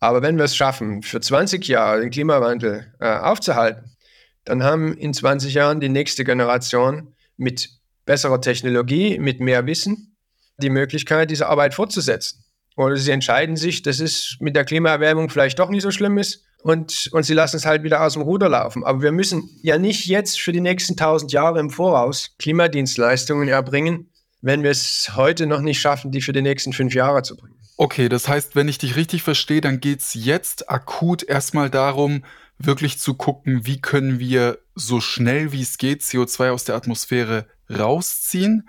Aber 0.00 0.23
wenn 0.23 0.38
wir 0.38 0.45
es 0.45 0.57
schaffen, 0.57 1.02
für 1.02 1.21
20 1.21 1.69
Jahre 1.69 2.00
den 2.00 2.11
Klimawandel 2.11 2.92
äh, 3.00 3.07
aufzuhalten, 3.07 3.97
dann 4.45 4.64
haben 4.64 4.97
in 4.97 5.12
20 5.12 5.54
Jahren 5.54 5.80
die 5.80 5.90
nächste 5.90 6.25
Generation 6.25 7.14
mit 7.37 7.69
besserer 8.07 8.40
Technologie, 8.40 9.19
mit 9.19 9.40
mehr 9.40 9.66
Wissen 9.66 10.16
die 10.57 10.71
Möglichkeit, 10.71 11.30
diese 11.30 11.49
Arbeit 11.49 11.75
fortzusetzen. 11.75 12.45
Oder 12.76 12.97
sie 12.97 13.11
entscheiden 13.11 13.57
sich, 13.57 13.83
dass 13.83 14.00
es 14.00 14.37
mit 14.40 14.57
der 14.57 14.64
Klimaerwärmung 14.64 15.28
vielleicht 15.28 15.59
doch 15.59 15.71
nicht 15.71 15.83
so 15.83 15.90
schlimm 15.90 16.19
ist 16.19 16.45
und, 16.62 17.09
und 17.12 17.25
sie 17.25 17.35
lassen 17.35 17.57
es 17.57 17.66
halt 17.66 17.83
wieder 17.83 18.02
aus 18.02 18.14
dem 18.14 18.23
Ruder 18.23 18.49
laufen. 18.49 18.85
Aber 18.85 19.02
wir 19.02 19.12
müssen 19.12 19.49
ja 19.62 19.78
nicht 19.78 20.07
jetzt 20.07 20.40
für 20.40 20.52
die 20.52 20.61
nächsten 20.61 20.97
tausend 20.97 21.33
Jahre 21.33 21.61
im 21.61 21.71
Voraus 21.71 22.35
Klimadienstleistungen 22.38 23.49
erbringen, 23.49 24.11
wenn 24.40 24.62
wir 24.62 24.71
es 24.71 25.12
heute 25.14 25.47
noch 25.47 25.61
nicht 25.61 25.80
schaffen, 25.80 26.11
die 26.11 26.23
für 26.23 26.33
die 26.33 26.42
nächsten 26.42 26.73
fünf 26.73 26.95
Jahre 26.95 27.23
zu 27.23 27.37
bringen. 27.37 27.60
Okay, 27.83 28.11
das 28.11 28.29
heißt, 28.29 28.57
wenn 28.57 28.69
ich 28.69 28.77
dich 28.77 28.95
richtig 28.97 29.23
verstehe, 29.23 29.63
dann 29.63 29.81
geht 29.81 30.01
es 30.01 30.13
jetzt 30.13 30.69
akut 30.69 31.23
erstmal 31.23 31.71
darum, 31.71 32.25
wirklich 32.59 32.99
zu 32.99 33.15
gucken, 33.15 33.65
wie 33.65 33.81
können 33.81 34.19
wir 34.19 34.59
so 34.75 35.01
schnell 35.01 35.53
wie 35.53 35.63
es 35.63 35.79
geht 35.79 36.03
CO2 36.03 36.51
aus 36.51 36.65
der 36.65 36.75
Atmosphäre 36.75 37.47
rausziehen 37.71 38.69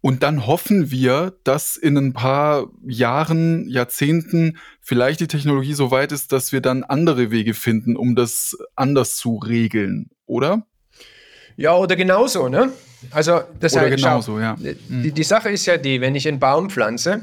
und 0.00 0.24
dann 0.24 0.48
hoffen 0.48 0.90
wir, 0.90 1.34
dass 1.44 1.76
in 1.76 1.96
ein 1.96 2.12
paar 2.12 2.72
Jahren, 2.84 3.68
Jahrzehnten 3.68 4.58
vielleicht 4.80 5.20
die 5.20 5.28
Technologie 5.28 5.74
so 5.74 5.92
weit 5.92 6.10
ist, 6.10 6.32
dass 6.32 6.50
wir 6.50 6.60
dann 6.60 6.82
andere 6.82 7.30
Wege 7.30 7.54
finden, 7.54 7.94
um 7.94 8.16
das 8.16 8.58
anders 8.74 9.14
zu 9.14 9.36
regeln, 9.36 10.10
oder? 10.26 10.66
Ja, 11.56 11.76
oder 11.76 11.94
genauso, 11.94 12.48
ne? 12.48 12.72
Also, 13.12 13.42
das 13.60 13.74
oder 13.74 13.82
heißt, 13.82 13.96
genauso, 13.96 14.32
schau, 14.32 14.40
ja. 14.40 14.56
Die, 14.58 15.12
die 15.12 15.22
Sache 15.22 15.50
ist 15.50 15.66
ja 15.66 15.76
die, 15.76 16.00
wenn 16.00 16.16
ich 16.16 16.26
einen 16.26 16.40
Baum 16.40 16.68
pflanze, 16.68 17.20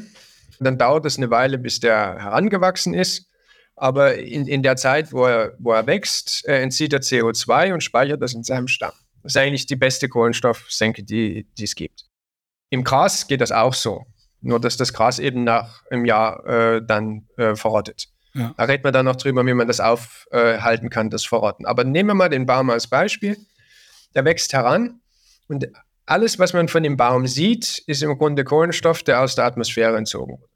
dann 0.59 0.77
dauert 0.77 1.05
es 1.05 1.17
eine 1.17 1.29
Weile, 1.29 1.57
bis 1.57 1.79
der 1.79 2.17
herangewachsen 2.19 2.93
ist. 2.93 3.29
Aber 3.75 4.15
in, 4.15 4.47
in 4.47 4.63
der 4.63 4.75
Zeit, 4.75 5.13
wo 5.13 5.25
er, 5.25 5.53
wo 5.59 5.71
er 5.71 5.85
wächst, 5.85 6.47
äh, 6.47 6.61
entzieht 6.61 6.93
er 6.93 7.01
CO2 7.01 7.73
und 7.73 7.83
speichert 7.83 8.21
das 8.21 8.33
in 8.33 8.43
seinem 8.43 8.67
Stamm. 8.67 8.93
Das 9.21 9.33
ist 9.33 9.37
eigentlich 9.37 9.67
die 9.67 9.75
beste 9.75 10.09
Kohlenstoffsenke, 10.09 11.03
die, 11.03 11.47
die 11.57 11.63
es 11.63 11.75
gibt. 11.75 12.05
Im 12.69 12.83
Gras 12.83 13.27
geht 13.27 13.41
das 13.41 13.51
auch 13.51 13.73
so. 13.73 14.05
Nur, 14.41 14.59
dass 14.59 14.77
das 14.77 14.93
Gras 14.93 15.19
eben 15.19 15.43
nach 15.43 15.83
einem 15.89 16.05
Jahr 16.05 16.45
äh, 16.45 16.81
dann 16.85 17.27
äh, 17.37 17.55
verrottet. 17.55 18.07
Ja. 18.33 18.53
Da 18.57 18.63
redet 18.65 18.83
man 18.83 18.93
dann 18.93 19.05
noch 19.05 19.15
drüber, 19.15 19.45
wie 19.45 19.53
man 19.53 19.67
das 19.67 19.79
aufhalten 19.79 20.89
kann, 20.89 21.09
das 21.09 21.25
Verrotten. 21.25 21.65
Aber 21.65 21.83
nehmen 21.83 22.09
wir 22.09 22.13
mal 22.13 22.29
den 22.29 22.45
Baum 22.45 22.69
als 22.69 22.87
Beispiel. 22.87 23.37
Der 24.15 24.25
wächst 24.25 24.53
heran 24.53 25.01
und 25.47 25.67
alles, 26.07 26.39
was 26.39 26.53
man 26.53 26.67
von 26.67 26.83
dem 26.83 26.97
Baum 26.97 27.27
sieht, 27.27 27.83
ist 27.85 28.01
im 28.01 28.17
Grunde 28.17 28.43
Kohlenstoff, 28.43 29.03
der 29.03 29.21
aus 29.21 29.35
der 29.35 29.45
Atmosphäre 29.45 29.95
entzogen 29.97 30.39
wurde. 30.39 30.51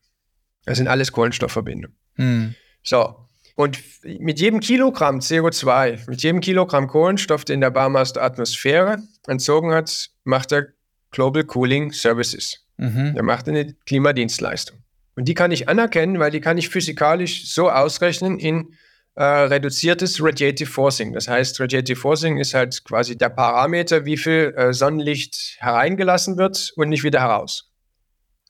Das 0.65 0.77
sind 0.77 0.88
alles 0.88 1.12
Kohlenstoffverbindungen. 1.12 1.96
Hm. 2.15 2.55
So. 2.84 3.27
Und 3.55 3.79
mit 4.03 4.39
jedem 4.39 4.62
Kilogramm 4.62 5.20
CO2, 5.20 6.10
mit 6.10 6.24
jedem 6.24 6.39
Kilogramm 6.39 6.88
Kohlenstoff, 6.88 7.46
den 7.46 7.62
der 7.62 7.70
Baum 7.70 7.96
aus 7.96 8.13
der 8.13 8.24
Atmosphäre 8.24 8.98
entzogen 9.27 9.74
hat, 9.74 10.10
macht 10.24 10.51
er 10.51 10.67
Global 11.12 11.43
Cooling 11.43 11.91
Services. 11.91 12.65
Mhm. 12.77 13.13
Der 13.13 13.24
macht 13.24 13.48
eine 13.48 13.74
Klimadienstleistung. 13.86 14.77
Und 15.15 15.27
die 15.27 15.34
kann 15.34 15.51
ich 15.51 15.67
anerkennen, 15.67 16.20
weil 16.20 16.31
die 16.31 16.39
kann 16.39 16.58
ich 16.58 16.70
physikalisch 16.70 17.53
so 17.53 17.70
ausrechnen 17.70 18.39
in 18.39 18.74
äh, 19.15 19.24
reduziertes 19.24 20.24
Radiative 20.24 20.70
Forcing. 20.70 21.13
Das 21.13 21.27
heißt, 21.27 21.60
Radiative 21.60 22.00
Forcing 22.00 22.38
ist 22.38 22.53
halt 22.53 22.84
quasi 22.84 23.18
der 23.18 23.30
Parameter, 23.30 24.06
wie 24.06 24.18
viel 24.18 24.53
äh, 24.56 24.74
Sonnenlicht 24.74 25.58
hereingelassen 25.60 26.38
wird 26.38 26.72
und 26.75 26.89
nicht 26.89 27.03
wieder 27.03 27.20
heraus. 27.22 27.72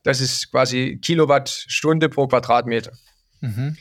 Das 0.03 0.21
ist 0.21 0.51
quasi 0.51 0.99
Kilowattstunde 1.01 2.09
pro 2.09 2.27
Quadratmeter. 2.27 2.91
Mhm. 3.41 3.77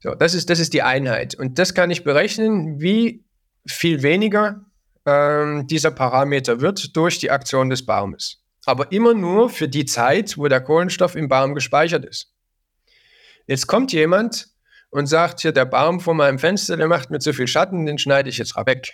So, 0.00 0.14
das 0.14 0.34
ist, 0.34 0.50
das 0.50 0.60
ist 0.60 0.74
die 0.74 0.82
Einheit. 0.82 1.34
Und 1.34 1.58
das 1.58 1.74
kann 1.74 1.90
ich 1.90 2.04
berechnen, 2.04 2.80
wie 2.80 3.24
viel 3.66 4.02
weniger 4.02 4.64
ähm, 5.06 5.66
dieser 5.66 5.90
Parameter 5.90 6.60
wird 6.60 6.96
durch 6.96 7.18
die 7.18 7.30
Aktion 7.30 7.70
des 7.70 7.86
Baumes. 7.86 8.42
Aber 8.66 8.92
immer 8.92 9.14
nur 9.14 9.50
für 9.50 9.68
die 9.68 9.84
Zeit, 9.84 10.36
wo 10.38 10.48
der 10.48 10.60
Kohlenstoff 10.60 11.16
im 11.16 11.28
Baum 11.28 11.54
gespeichert 11.54 12.04
ist. 12.04 12.32
Jetzt 13.46 13.66
kommt 13.66 13.92
jemand 13.92 14.53
und 14.94 15.06
sagt, 15.06 15.40
hier 15.40 15.50
der 15.50 15.64
Baum 15.64 15.98
vor 15.98 16.14
meinem 16.14 16.38
Fenster, 16.38 16.76
der 16.76 16.86
macht 16.86 17.10
mir 17.10 17.18
zu 17.18 17.32
viel 17.32 17.48
Schatten, 17.48 17.84
den 17.84 17.98
schneide 17.98 18.28
ich 18.28 18.38
jetzt 18.38 18.54
weg. 18.54 18.92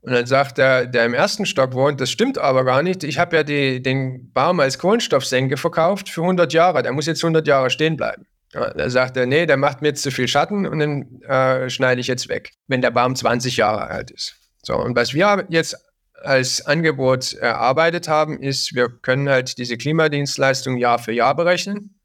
Und 0.00 0.12
dann 0.12 0.26
sagt 0.26 0.58
der, 0.58 0.86
der 0.86 1.04
im 1.04 1.14
ersten 1.14 1.46
Stock 1.46 1.72
wohnt, 1.72 2.00
das 2.00 2.10
stimmt 2.10 2.36
aber 2.36 2.64
gar 2.64 2.82
nicht. 2.82 3.04
Ich 3.04 3.16
habe 3.16 3.36
ja 3.36 3.42
die, 3.44 3.80
den 3.80 4.32
Baum 4.32 4.58
als 4.58 4.80
Kohlenstoffsenke 4.80 5.56
verkauft 5.56 6.08
für 6.08 6.22
100 6.22 6.52
Jahre. 6.52 6.82
Der 6.82 6.90
muss 6.90 7.06
jetzt 7.06 7.22
100 7.22 7.46
Jahre 7.46 7.70
stehen 7.70 7.96
bleiben. 7.96 8.26
Ja, 8.54 8.74
da 8.74 8.90
sagt 8.90 9.16
er, 9.16 9.26
nee, 9.26 9.46
der 9.46 9.56
macht 9.56 9.82
mir 9.82 9.88
jetzt 9.88 10.02
zu 10.02 10.10
viel 10.10 10.26
Schatten 10.26 10.66
und 10.66 10.80
den 10.80 11.22
äh, 11.22 11.70
schneide 11.70 12.00
ich 12.00 12.08
jetzt 12.08 12.28
weg, 12.28 12.50
wenn 12.66 12.82
der 12.82 12.90
Baum 12.90 13.14
20 13.14 13.56
Jahre 13.56 13.86
alt 13.86 14.10
ist. 14.10 14.34
So, 14.64 14.74
und 14.76 14.96
was 14.96 15.14
wir 15.14 15.46
jetzt 15.48 15.76
als 16.24 16.66
Angebot 16.66 17.34
erarbeitet 17.34 18.08
haben, 18.08 18.42
ist, 18.42 18.74
wir 18.74 18.88
können 18.88 19.28
halt 19.28 19.58
diese 19.58 19.76
Klimadienstleistung 19.76 20.76
Jahr 20.76 20.98
für 20.98 21.12
Jahr 21.12 21.36
berechnen. 21.36 21.95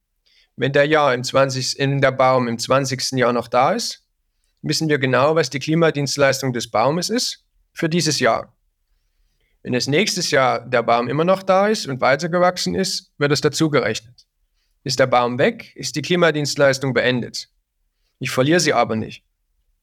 Wenn 0.62 0.74
der 0.74 0.86
Jahr 0.86 1.16
im 1.16 1.24
20, 1.24 1.80
in 1.80 2.02
der 2.02 2.12
Baum 2.12 2.48
im 2.48 2.60
20. 2.60 3.14
Jahr 3.14 3.34
noch 3.34 3.48
da 3.48 3.72
ist, 3.72 4.06
wissen 4.62 4.90
wir 4.90 5.00
genau, 5.00 5.34
was 5.34 5.50
die 5.50 5.58
Klimadienstleistung 5.58 6.54
des 6.54 6.70
Baumes 6.70 7.10
ist 7.10 7.44
für 7.74 7.90
dieses 7.90 8.20
Jahr. 8.20 8.56
Wenn 9.64 9.74
es 9.74 9.88
nächstes 9.88 10.30
Jahr 10.30 10.60
der 10.60 10.84
Baum 10.84 11.08
immer 11.08 11.24
noch 11.24 11.42
da 11.42 11.68
ist 11.68 11.88
und 11.88 12.00
weitergewachsen 12.00 12.76
ist, 12.76 13.12
wird 13.18 13.32
es 13.32 13.42
dazugerechnet. 13.42 14.28
Ist 14.84 15.00
der 15.00 15.08
Baum 15.08 15.40
weg, 15.40 15.76
ist 15.76 15.96
die 15.96 16.04
Klimadienstleistung 16.04 16.94
beendet. 16.94 17.50
Ich 18.20 18.30
verliere 18.30 18.60
sie 18.60 18.74
aber 18.74 18.96
nicht. 18.96 19.24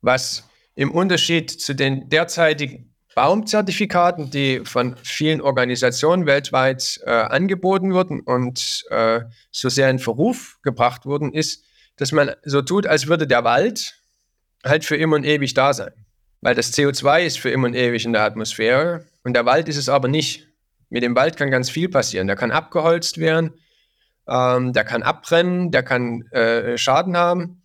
Was 0.00 0.48
im 0.76 0.92
Unterschied 0.92 1.50
zu 1.50 1.74
den 1.74 2.08
derzeitigen 2.08 2.94
Baumzertifikaten, 3.18 4.30
die 4.30 4.60
von 4.64 4.94
vielen 5.02 5.40
Organisationen 5.40 6.24
weltweit 6.24 7.00
äh, 7.04 7.10
angeboten 7.10 7.92
wurden 7.92 8.20
und 8.20 8.84
äh, 8.90 9.22
so 9.50 9.68
sehr 9.68 9.90
in 9.90 9.98
Verruf 9.98 10.60
gebracht 10.62 11.04
wurden, 11.04 11.32
ist, 11.32 11.64
dass 11.96 12.12
man 12.12 12.30
so 12.44 12.62
tut, 12.62 12.86
als 12.86 13.08
würde 13.08 13.26
der 13.26 13.42
Wald 13.42 14.00
halt 14.64 14.84
für 14.84 14.94
immer 14.94 15.16
und 15.16 15.24
ewig 15.24 15.52
da 15.52 15.74
sein. 15.74 15.90
Weil 16.42 16.54
das 16.54 16.72
CO2 16.72 17.24
ist 17.24 17.40
für 17.40 17.50
immer 17.50 17.66
und 17.66 17.74
ewig 17.74 18.04
in 18.04 18.12
der 18.12 18.22
Atmosphäre 18.22 19.04
und 19.24 19.34
der 19.34 19.44
Wald 19.44 19.68
ist 19.68 19.78
es 19.78 19.88
aber 19.88 20.06
nicht. 20.06 20.46
Mit 20.88 21.02
dem 21.02 21.16
Wald 21.16 21.36
kann 21.36 21.50
ganz 21.50 21.70
viel 21.70 21.88
passieren. 21.88 22.28
Der 22.28 22.36
kann 22.36 22.52
abgeholzt 22.52 23.18
werden, 23.18 23.54
ähm, 24.28 24.72
der 24.72 24.84
kann 24.84 25.02
abbrennen, 25.02 25.72
der 25.72 25.82
kann 25.82 26.22
äh, 26.30 26.78
Schaden 26.78 27.16
haben. 27.16 27.62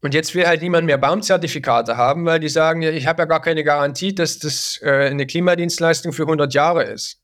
Und 0.00 0.14
jetzt 0.14 0.34
will 0.34 0.46
halt 0.46 0.62
niemand 0.62 0.86
mehr 0.86 0.98
Baumzertifikate 0.98 1.96
haben, 1.96 2.24
weil 2.24 2.38
die 2.38 2.48
sagen, 2.48 2.82
ich 2.82 3.06
habe 3.06 3.22
ja 3.22 3.26
gar 3.26 3.42
keine 3.42 3.64
Garantie, 3.64 4.14
dass 4.14 4.38
das 4.38 4.78
äh, 4.82 5.08
eine 5.10 5.26
Klimadienstleistung 5.26 6.12
für 6.12 6.22
100 6.22 6.54
Jahre 6.54 6.84
ist. 6.84 7.20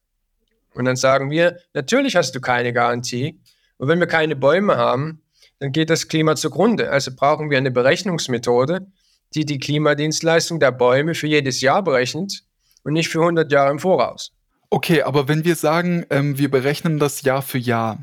Und 0.74 0.84
dann 0.84 0.96
sagen 0.96 1.30
wir, 1.30 1.58
natürlich 1.72 2.16
hast 2.16 2.34
du 2.34 2.40
keine 2.40 2.72
Garantie. 2.72 3.40
Und 3.76 3.88
wenn 3.88 4.00
wir 4.00 4.08
keine 4.08 4.34
Bäume 4.34 4.76
haben, 4.76 5.22
dann 5.60 5.70
geht 5.70 5.88
das 5.88 6.08
Klima 6.08 6.34
zugrunde. 6.34 6.90
Also 6.90 7.12
brauchen 7.14 7.48
wir 7.48 7.58
eine 7.58 7.70
Berechnungsmethode, 7.70 8.86
die 9.34 9.44
die 9.44 9.58
Klimadienstleistung 9.58 10.58
der 10.58 10.72
Bäume 10.72 11.14
für 11.14 11.28
jedes 11.28 11.60
Jahr 11.60 11.82
berechnet 11.82 12.42
und 12.82 12.92
nicht 12.92 13.08
für 13.08 13.20
100 13.20 13.50
Jahre 13.52 13.70
im 13.70 13.78
Voraus. 13.78 14.32
Okay, 14.70 15.02
aber 15.02 15.28
wenn 15.28 15.44
wir 15.44 15.54
sagen, 15.54 16.04
ähm, 16.10 16.36
wir 16.38 16.50
berechnen 16.50 16.98
das 16.98 17.22
Jahr 17.22 17.42
für 17.42 17.58
Jahr, 17.58 18.02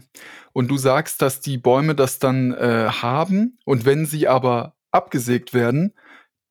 und 0.53 0.69
du 0.69 0.77
sagst, 0.77 1.21
dass 1.21 1.41
die 1.41 1.57
Bäume 1.57 1.95
das 1.95 2.19
dann 2.19 2.53
äh, 2.53 2.89
haben 2.89 3.57
und 3.65 3.85
wenn 3.85 4.05
sie 4.05 4.27
aber 4.27 4.75
abgesägt 4.91 5.53
werden, 5.53 5.93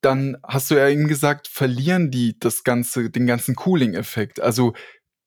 dann 0.00 0.38
hast 0.42 0.70
du 0.70 0.76
ja 0.76 0.88
eben 0.88 1.08
gesagt, 1.08 1.48
verlieren 1.48 2.10
die 2.10 2.38
das 2.38 2.64
ganze, 2.64 3.10
den 3.10 3.26
ganzen 3.26 3.54
Cooling-Effekt. 3.54 4.40
Also 4.40 4.72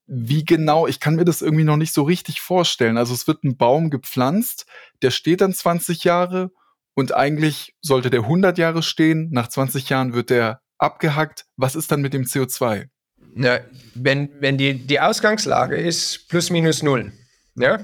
wie 0.05 0.43
genau, 0.43 0.87
ich 0.87 0.99
kann 0.99 1.15
mir 1.15 1.25
das 1.25 1.41
irgendwie 1.41 1.63
noch 1.63 1.77
nicht 1.77 1.93
so 1.93 2.03
richtig 2.03 2.41
vorstellen. 2.41 2.97
Also 2.97 3.13
es 3.13 3.27
wird 3.27 3.43
ein 3.43 3.57
Baum 3.57 3.89
gepflanzt, 3.89 4.65
der 5.01 5.11
steht 5.11 5.41
dann 5.41 5.53
20 5.53 6.03
Jahre 6.03 6.51
und 6.93 7.13
eigentlich 7.13 7.75
sollte 7.81 8.09
der 8.09 8.21
100 8.21 8.57
Jahre 8.57 8.83
stehen. 8.83 9.29
Nach 9.31 9.47
20 9.47 9.89
Jahren 9.89 10.13
wird 10.13 10.29
der 10.29 10.61
abgehackt. 10.77 11.45
Was 11.55 11.75
ist 11.75 11.91
dann 11.91 12.01
mit 12.01 12.13
dem 12.13 12.23
CO2? 12.23 12.87
Na, 13.35 13.59
wenn 13.95 14.29
wenn 14.39 14.57
die, 14.57 14.73
die 14.75 14.99
Ausgangslage 14.99 15.75
ist 15.75 16.27
plus 16.27 16.49
minus 16.49 16.83
null, 16.83 17.11
ja? 17.55 17.79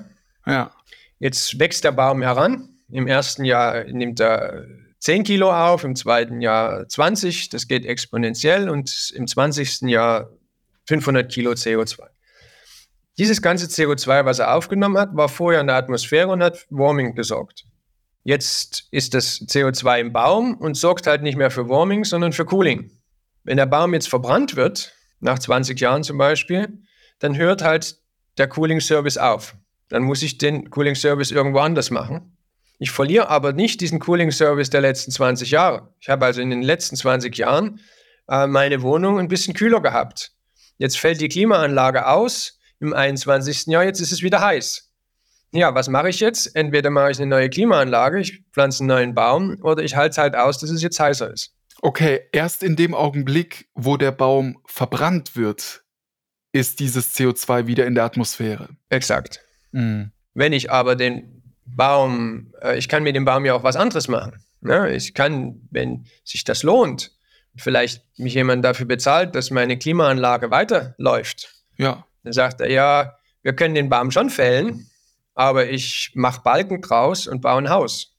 Ja. 0.51 0.71
Jetzt 1.19 1.59
wächst 1.59 1.83
der 1.83 1.91
Baum 1.91 2.21
heran. 2.21 2.69
Im 2.91 3.07
ersten 3.07 3.43
Jahr 3.43 3.83
nimmt 3.83 4.19
er 4.19 4.65
10 4.99 5.23
Kilo 5.23 5.51
auf, 5.51 5.83
im 5.83 5.95
zweiten 5.95 6.41
Jahr 6.41 6.87
20, 6.87 7.49
das 7.49 7.67
geht 7.67 7.85
exponentiell 7.85 8.69
und 8.69 9.11
im 9.15 9.27
20. 9.27 9.81
Jahr 9.81 10.29
500 10.87 11.31
Kilo 11.31 11.51
CO2. 11.51 12.01
Dieses 13.17 13.41
ganze 13.41 13.67
CO2, 13.67 14.25
was 14.25 14.39
er 14.39 14.55
aufgenommen 14.55 14.97
hat, 14.97 15.15
war 15.15 15.29
vorher 15.29 15.61
in 15.61 15.67
der 15.67 15.75
Atmosphäre 15.75 16.29
und 16.29 16.41
hat 16.41 16.65
Warming 16.69 17.15
gesorgt. 17.15 17.65
Jetzt 18.23 18.87
ist 18.91 19.13
das 19.13 19.41
CO2 19.41 19.99
im 19.99 20.13
Baum 20.13 20.55
und 20.55 20.75
sorgt 20.75 21.07
halt 21.07 21.21
nicht 21.21 21.37
mehr 21.37 21.51
für 21.51 21.69
Warming, 21.69 22.03
sondern 22.03 22.33
für 22.33 22.45
Cooling. 22.45 22.91
Wenn 23.43 23.57
der 23.57 23.65
Baum 23.65 23.93
jetzt 23.93 24.09
verbrannt 24.09 24.55
wird, 24.55 24.93
nach 25.19 25.39
20 25.39 25.79
Jahren 25.79 26.03
zum 26.03 26.17
Beispiel, 26.17 26.81
dann 27.19 27.37
hört 27.37 27.61
halt 27.61 27.97
der 28.37 28.47
Cooling 28.47 28.79
Service 28.79 29.17
auf. 29.17 29.55
Dann 29.89 30.03
muss 30.03 30.21
ich 30.21 30.37
den 30.37 30.69
Cooling 30.69 30.95
Service 30.95 31.31
irgendwo 31.31 31.59
anders 31.59 31.91
machen. 31.91 32.37
Ich 32.77 32.91
verliere 32.91 33.29
aber 33.29 33.51
nicht 33.51 33.81
diesen 33.81 33.99
Cooling 33.99 34.31
Service 34.31 34.69
der 34.69 34.81
letzten 34.81 35.11
20 35.11 35.51
Jahre. 35.51 35.93
Ich 35.99 36.09
habe 36.09 36.25
also 36.25 36.41
in 36.41 36.49
den 36.49 36.61
letzten 36.61 36.95
20 36.95 37.35
Jahren 37.37 37.81
äh, 38.29 38.47
meine 38.47 38.81
Wohnung 38.81 39.19
ein 39.19 39.27
bisschen 39.27 39.53
kühler 39.53 39.81
gehabt. 39.81 40.31
Jetzt 40.77 40.97
fällt 40.97 41.19
die 41.19 41.27
Klimaanlage 41.27 42.07
aus, 42.07 42.57
im 42.79 42.93
21. 42.93 43.65
Jahr, 43.67 43.83
jetzt 43.83 43.99
ist 43.99 44.13
es 44.13 44.21
wieder 44.21 44.39
heiß. 44.39 44.89
Ja, 45.51 45.75
was 45.75 45.89
mache 45.89 46.09
ich 46.09 46.19
jetzt? 46.21 46.55
Entweder 46.55 46.89
mache 46.89 47.11
ich 47.11 47.17
eine 47.17 47.27
neue 47.27 47.49
Klimaanlage, 47.49 48.19
ich 48.19 48.43
pflanze 48.53 48.81
einen 48.81 48.87
neuen 48.87 49.15
Baum 49.15 49.57
oder 49.61 49.83
ich 49.83 49.95
halte 49.95 50.11
es 50.11 50.17
halt 50.17 50.35
aus, 50.35 50.59
dass 50.59 50.69
es 50.69 50.81
jetzt 50.81 50.99
heißer 50.99 51.33
ist. 51.33 51.53
Okay, 51.81 52.21
erst 52.31 52.61
in 52.61 52.75
dem 52.75 52.93
Augenblick, 52.93 53.67
wo 53.73 53.97
der 53.97 54.11
Baum 54.11 54.61
verbrannt 54.65 55.35
wird, 55.35 55.83
ist 56.51 56.79
dieses 56.79 57.15
CO2 57.15 57.67
wieder 57.67 57.85
in 57.85 57.95
der 57.95 58.03
Atmosphäre. 58.03 58.69
Exakt. 58.89 59.41
Mhm. 59.71 60.11
Wenn 60.33 60.53
ich 60.53 60.71
aber 60.71 60.95
den 60.95 61.43
Baum, 61.65 62.53
äh, 62.61 62.77
ich 62.77 62.87
kann 62.89 63.03
mit 63.03 63.15
dem 63.15 63.25
Baum 63.25 63.45
ja 63.45 63.53
auch 63.53 63.63
was 63.63 63.75
anderes 63.75 64.07
machen. 64.07 64.43
Ne? 64.61 64.93
Ich 64.95 65.13
kann, 65.13 65.61
wenn 65.71 66.05
sich 66.23 66.43
das 66.43 66.63
lohnt, 66.63 67.11
vielleicht 67.55 68.03
mich 68.17 68.33
jemand 68.33 68.63
dafür 68.63 68.85
bezahlt, 68.85 69.35
dass 69.35 69.51
meine 69.51 69.77
Klimaanlage 69.77 70.51
weiterläuft, 70.51 71.53
Ja. 71.77 72.05
Dann 72.23 72.33
sagt 72.33 72.59
er, 72.59 72.69
ja, 72.69 73.15
wir 73.43 73.53
können 73.53 73.75
den 73.75 73.89
Baum 73.89 74.11
schon 74.11 74.29
fällen, 74.29 74.89
aber 75.35 75.69
ich 75.69 76.11
mache 76.15 76.41
Balken 76.41 76.81
draus 76.81 77.27
und 77.27 77.41
baue 77.41 77.59
ein 77.59 77.69
Haus. 77.69 78.13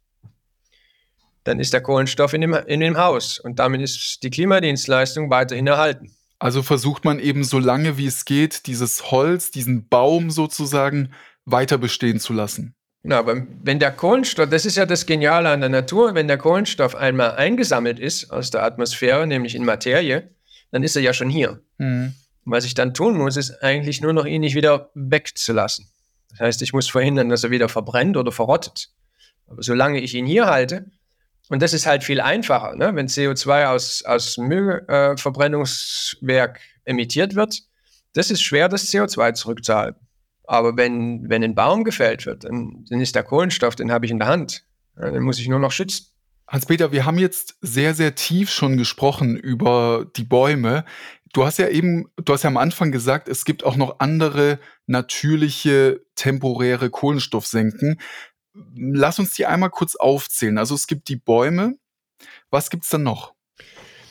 Dann 1.44 1.60
ist 1.60 1.74
der 1.74 1.82
Kohlenstoff 1.82 2.32
in 2.32 2.40
dem, 2.40 2.54
in 2.54 2.80
dem 2.80 2.96
Haus 2.96 3.38
und 3.38 3.58
damit 3.58 3.82
ist 3.82 4.22
die 4.22 4.30
Klimadienstleistung 4.30 5.30
weiterhin 5.30 5.66
erhalten. 5.66 6.14
Also 6.38 6.62
versucht 6.62 7.04
man 7.04 7.18
eben 7.18 7.44
so 7.44 7.58
lange 7.58 7.98
wie 7.98 8.06
es 8.06 8.24
geht, 8.24 8.66
dieses 8.66 9.10
Holz, 9.10 9.50
diesen 9.50 9.88
Baum 9.88 10.30
sozusagen 10.30 11.12
weiter 11.50 11.78
bestehen 11.78 12.20
zu 12.20 12.32
lassen. 12.32 12.74
Genau, 13.02 13.16
aber 13.16 13.46
wenn 13.62 13.78
der 13.78 13.92
Kohlenstoff, 13.92 14.50
das 14.50 14.66
ist 14.66 14.76
ja 14.76 14.84
das 14.84 15.06
Geniale 15.06 15.48
an 15.48 15.60
der 15.60 15.70
Natur, 15.70 16.14
wenn 16.14 16.28
der 16.28 16.36
Kohlenstoff 16.36 16.94
einmal 16.94 17.32
eingesammelt 17.32 17.98
ist 17.98 18.30
aus 18.30 18.50
der 18.50 18.62
Atmosphäre, 18.62 19.26
nämlich 19.26 19.54
in 19.54 19.64
Materie, 19.64 20.34
dann 20.70 20.82
ist 20.82 20.96
er 20.96 21.02
ja 21.02 21.14
schon 21.14 21.30
hier. 21.30 21.60
Mhm. 21.78 22.14
Was 22.44 22.64
ich 22.64 22.74
dann 22.74 22.94
tun 22.94 23.16
muss, 23.16 23.36
ist 23.36 23.62
eigentlich 23.62 24.02
nur 24.02 24.12
noch 24.12 24.26
ihn 24.26 24.42
nicht 24.42 24.54
wieder 24.54 24.90
wegzulassen. 24.94 25.88
Das 26.30 26.40
heißt, 26.40 26.62
ich 26.62 26.72
muss 26.72 26.90
verhindern, 26.90 27.28
dass 27.28 27.44
er 27.44 27.50
wieder 27.50 27.68
verbrennt 27.68 28.16
oder 28.16 28.32
verrottet. 28.32 28.88
Aber 29.46 29.62
solange 29.62 30.00
ich 30.00 30.14
ihn 30.14 30.26
hier 30.26 30.46
halte, 30.46 30.86
und 31.48 31.62
das 31.62 31.72
ist 31.72 31.86
halt 31.86 32.02
viel 32.04 32.20
einfacher, 32.20 32.76
ne? 32.76 32.94
wenn 32.94 33.08
CO2 33.08 33.66
aus, 33.66 34.04
aus 34.04 34.38
Müllverbrennungswerk 34.38 36.58
äh, 36.58 36.90
emittiert 36.90 37.34
wird, 37.34 37.62
das 38.12 38.30
ist 38.30 38.42
schwer, 38.42 38.68
das 38.68 38.92
CO2 38.92 39.32
zurückzuhalten. 39.34 40.06
Aber 40.44 40.76
wenn, 40.76 41.28
wenn 41.28 41.44
ein 41.44 41.54
Baum 41.54 41.84
gefällt 41.84 42.26
wird, 42.26 42.44
dann, 42.44 42.84
dann 42.88 43.00
ist 43.00 43.14
der 43.14 43.22
Kohlenstoff, 43.22 43.76
den 43.76 43.92
habe 43.92 44.06
ich 44.06 44.12
in 44.12 44.18
der 44.18 44.28
Hand. 44.28 44.64
Den 44.96 45.22
muss 45.22 45.38
ich 45.38 45.48
nur 45.48 45.58
noch 45.58 45.72
schützen. 45.72 46.06
Hans-Peter, 46.48 46.90
wir 46.90 47.06
haben 47.06 47.18
jetzt 47.18 47.56
sehr, 47.60 47.94
sehr 47.94 48.16
tief 48.16 48.50
schon 48.50 48.76
gesprochen 48.76 49.36
über 49.36 50.06
die 50.16 50.24
Bäume. 50.24 50.84
Du 51.32 51.44
hast 51.44 51.58
ja 51.58 51.68
eben, 51.68 52.10
du 52.16 52.32
hast 52.32 52.42
ja 52.42 52.50
am 52.50 52.56
Anfang 52.56 52.90
gesagt, 52.90 53.28
es 53.28 53.44
gibt 53.44 53.64
auch 53.64 53.76
noch 53.76 54.00
andere 54.00 54.58
natürliche 54.86 56.00
temporäre 56.16 56.90
Kohlenstoffsenken. 56.90 58.00
Lass 58.74 59.20
uns 59.20 59.34
die 59.34 59.46
einmal 59.46 59.70
kurz 59.70 59.94
aufzählen. 59.94 60.58
Also 60.58 60.74
es 60.74 60.88
gibt 60.88 61.08
die 61.08 61.16
Bäume. 61.16 61.76
Was 62.50 62.68
gibt 62.68 62.82
es 62.82 62.90
dann 62.90 63.04
noch? 63.04 63.34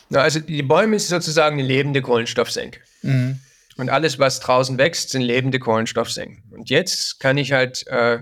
Na, 0.08 0.22
also 0.22 0.40
die 0.40 0.64
Bäume 0.64 0.96
ist 0.96 1.10
sozusagen 1.10 1.60
eine 1.60 1.68
lebende 1.68 2.02
Kohlenstoffsenke. 2.02 2.80
Mhm. 3.02 3.42
Und 3.80 3.90
alles, 3.90 4.20
was 4.20 4.40
draußen 4.40 4.78
wächst, 4.78 5.12
sind 5.12 5.22
lebende 5.22 5.60
Kohlenstoffsenken. 5.60 6.52
Und 6.52 6.70
jetzt 6.70 7.20
kann 7.20 7.38
ich 7.38 7.54
halt 7.54 7.88
äh, 7.88 8.20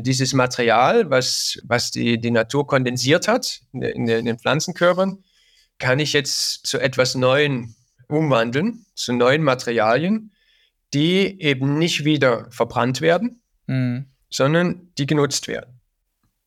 dieses 0.00 0.32
Material, 0.32 1.10
was, 1.10 1.58
was 1.64 1.90
die, 1.90 2.20
die 2.20 2.30
Natur 2.30 2.66
kondensiert 2.66 3.26
hat 3.28 3.60
in, 3.72 3.82
in, 3.82 4.08
in 4.08 4.24
den 4.24 4.38
Pflanzenkörpern, 4.38 5.24
kann 5.78 5.98
ich 5.98 6.12
jetzt 6.12 6.66
zu 6.66 6.78
etwas 6.78 7.14
Neuen 7.14 7.74
umwandeln, 8.08 8.86
zu 8.94 9.12
neuen 9.12 9.42
Materialien, 9.42 10.32
die 10.92 11.40
eben 11.40 11.78
nicht 11.78 12.04
wieder 12.04 12.48
verbrannt 12.50 13.00
werden, 13.00 13.40
Mhm. 13.66 14.06
sondern 14.30 14.92
die 14.98 15.06
genutzt 15.06 15.48
werden. 15.48 15.80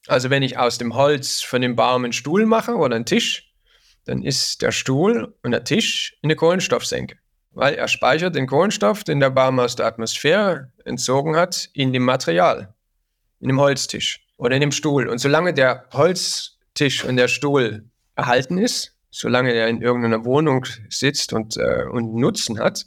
Also 0.07 0.29
wenn 0.29 0.43
ich 0.43 0.57
aus 0.57 0.77
dem 0.77 0.93
Holz 0.93 1.41
von 1.41 1.61
dem 1.61 1.75
Baum 1.75 2.03
einen 2.03 2.13
Stuhl 2.13 2.45
mache 2.45 2.75
oder 2.75 2.95
einen 2.95 3.05
Tisch, 3.05 3.53
dann 4.05 4.23
ist 4.23 4.61
der 4.61 4.71
Stuhl 4.71 5.35
und 5.43 5.51
der 5.51 5.63
Tisch 5.63 6.17
eine 6.23 6.35
Kohlenstoffsenke, 6.35 7.17
weil 7.57 7.73
er 7.73 7.87
speichert 7.87 8.35
den 8.35 8.45
Kohlenstoff, 8.45 9.03
den 9.03 9.19
der 9.19 9.31
Baum 9.31 9.59
aus 9.59 9.75
der 9.75 9.87
Atmosphäre 9.87 10.71
entzogen 10.85 11.35
hat, 11.35 11.69
in 11.73 11.91
dem 11.91 12.03
Material, 12.03 12.75
in 13.39 13.47
dem 13.47 13.59
Holztisch 13.59 14.23
oder 14.37 14.55
in 14.55 14.61
dem 14.61 14.71
Stuhl. 14.71 15.07
Und 15.07 15.17
solange 15.17 15.55
der 15.55 15.85
Holztisch 15.91 17.03
und 17.03 17.17
der 17.17 17.27
Stuhl 17.27 17.89
erhalten 18.15 18.59
ist, 18.59 18.95
solange 19.09 19.53
er 19.53 19.67
in 19.69 19.81
irgendeiner 19.81 20.23
Wohnung 20.23 20.65
sitzt 20.89 21.33
und, 21.33 21.57
äh, 21.57 21.85
und 21.91 22.13
Nutzen 22.13 22.59
hat, 22.59 22.85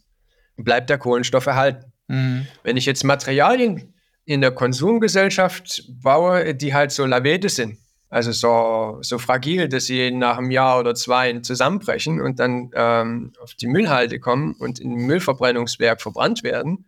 bleibt 0.56 0.88
der 0.88 0.98
Kohlenstoff 0.98 1.46
erhalten. 1.46 1.92
Mhm. 2.06 2.46
Wenn 2.62 2.76
ich 2.76 2.86
jetzt 2.86 3.02
Materialien 3.02 3.94
in 4.24 4.40
der 4.40 4.52
Konsumgesellschaft 4.52 5.82
baue, 6.00 6.54
die 6.54 6.74
halt 6.74 6.92
so 6.92 7.06
lavede 7.06 7.48
sind, 7.48 7.76
also 8.10 8.32
so, 8.32 8.98
so 9.02 9.18
fragil, 9.18 9.68
dass 9.68 9.86
sie 9.86 10.10
nach 10.10 10.36
einem 10.36 10.50
Jahr 10.50 10.80
oder 10.80 10.96
zwei 10.96 11.32
zusammenbrechen 11.38 12.20
und 12.20 12.40
dann 12.40 12.70
ähm, 12.74 13.32
auf 13.40 13.54
die 13.54 13.68
Müllhalde 13.68 14.18
kommen 14.18 14.54
und 14.58 14.80
im 14.80 15.06
Müllverbrennungswerk 15.06 16.02
verbrannt 16.02 16.42
werden, 16.42 16.86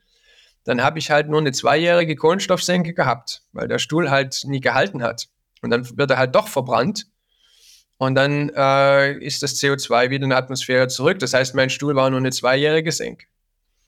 dann 0.64 0.82
habe 0.82 0.98
ich 0.98 1.10
halt 1.10 1.28
nur 1.28 1.40
eine 1.40 1.52
zweijährige 1.52 2.16
Kohlenstoffsenke 2.16 2.92
gehabt, 2.92 3.42
weil 3.52 3.68
der 3.68 3.78
Stuhl 3.78 4.10
halt 4.10 4.42
nie 4.44 4.60
gehalten 4.60 5.02
hat. 5.02 5.28
Und 5.62 5.70
dann 5.70 5.96
wird 5.96 6.10
er 6.10 6.18
halt 6.18 6.34
doch 6.34 6.48
verbrannt 6.48 7.06
und 7.98 8.16
dann 8.16 8.50
äh, 8.56 9.12
ist 9.18 9.44
das 9.44 9.54
CO2 9.60 10.10
wieder 10.10 10.24
in 10.24 10.30
der 10.30 10.38
Atmosphäre 10.38 10.88
zurück. 10.88 11.20
Das 11.20 11.34
heißt, 11.34 11.54
mein 11.54 11.70
Stuhl 11.70 11.94
war 11.94 12.10
nur 12.10 12.18
eine 12.18 12.32
zweijährige 12.32 12.90
Senke. 12.90 13.26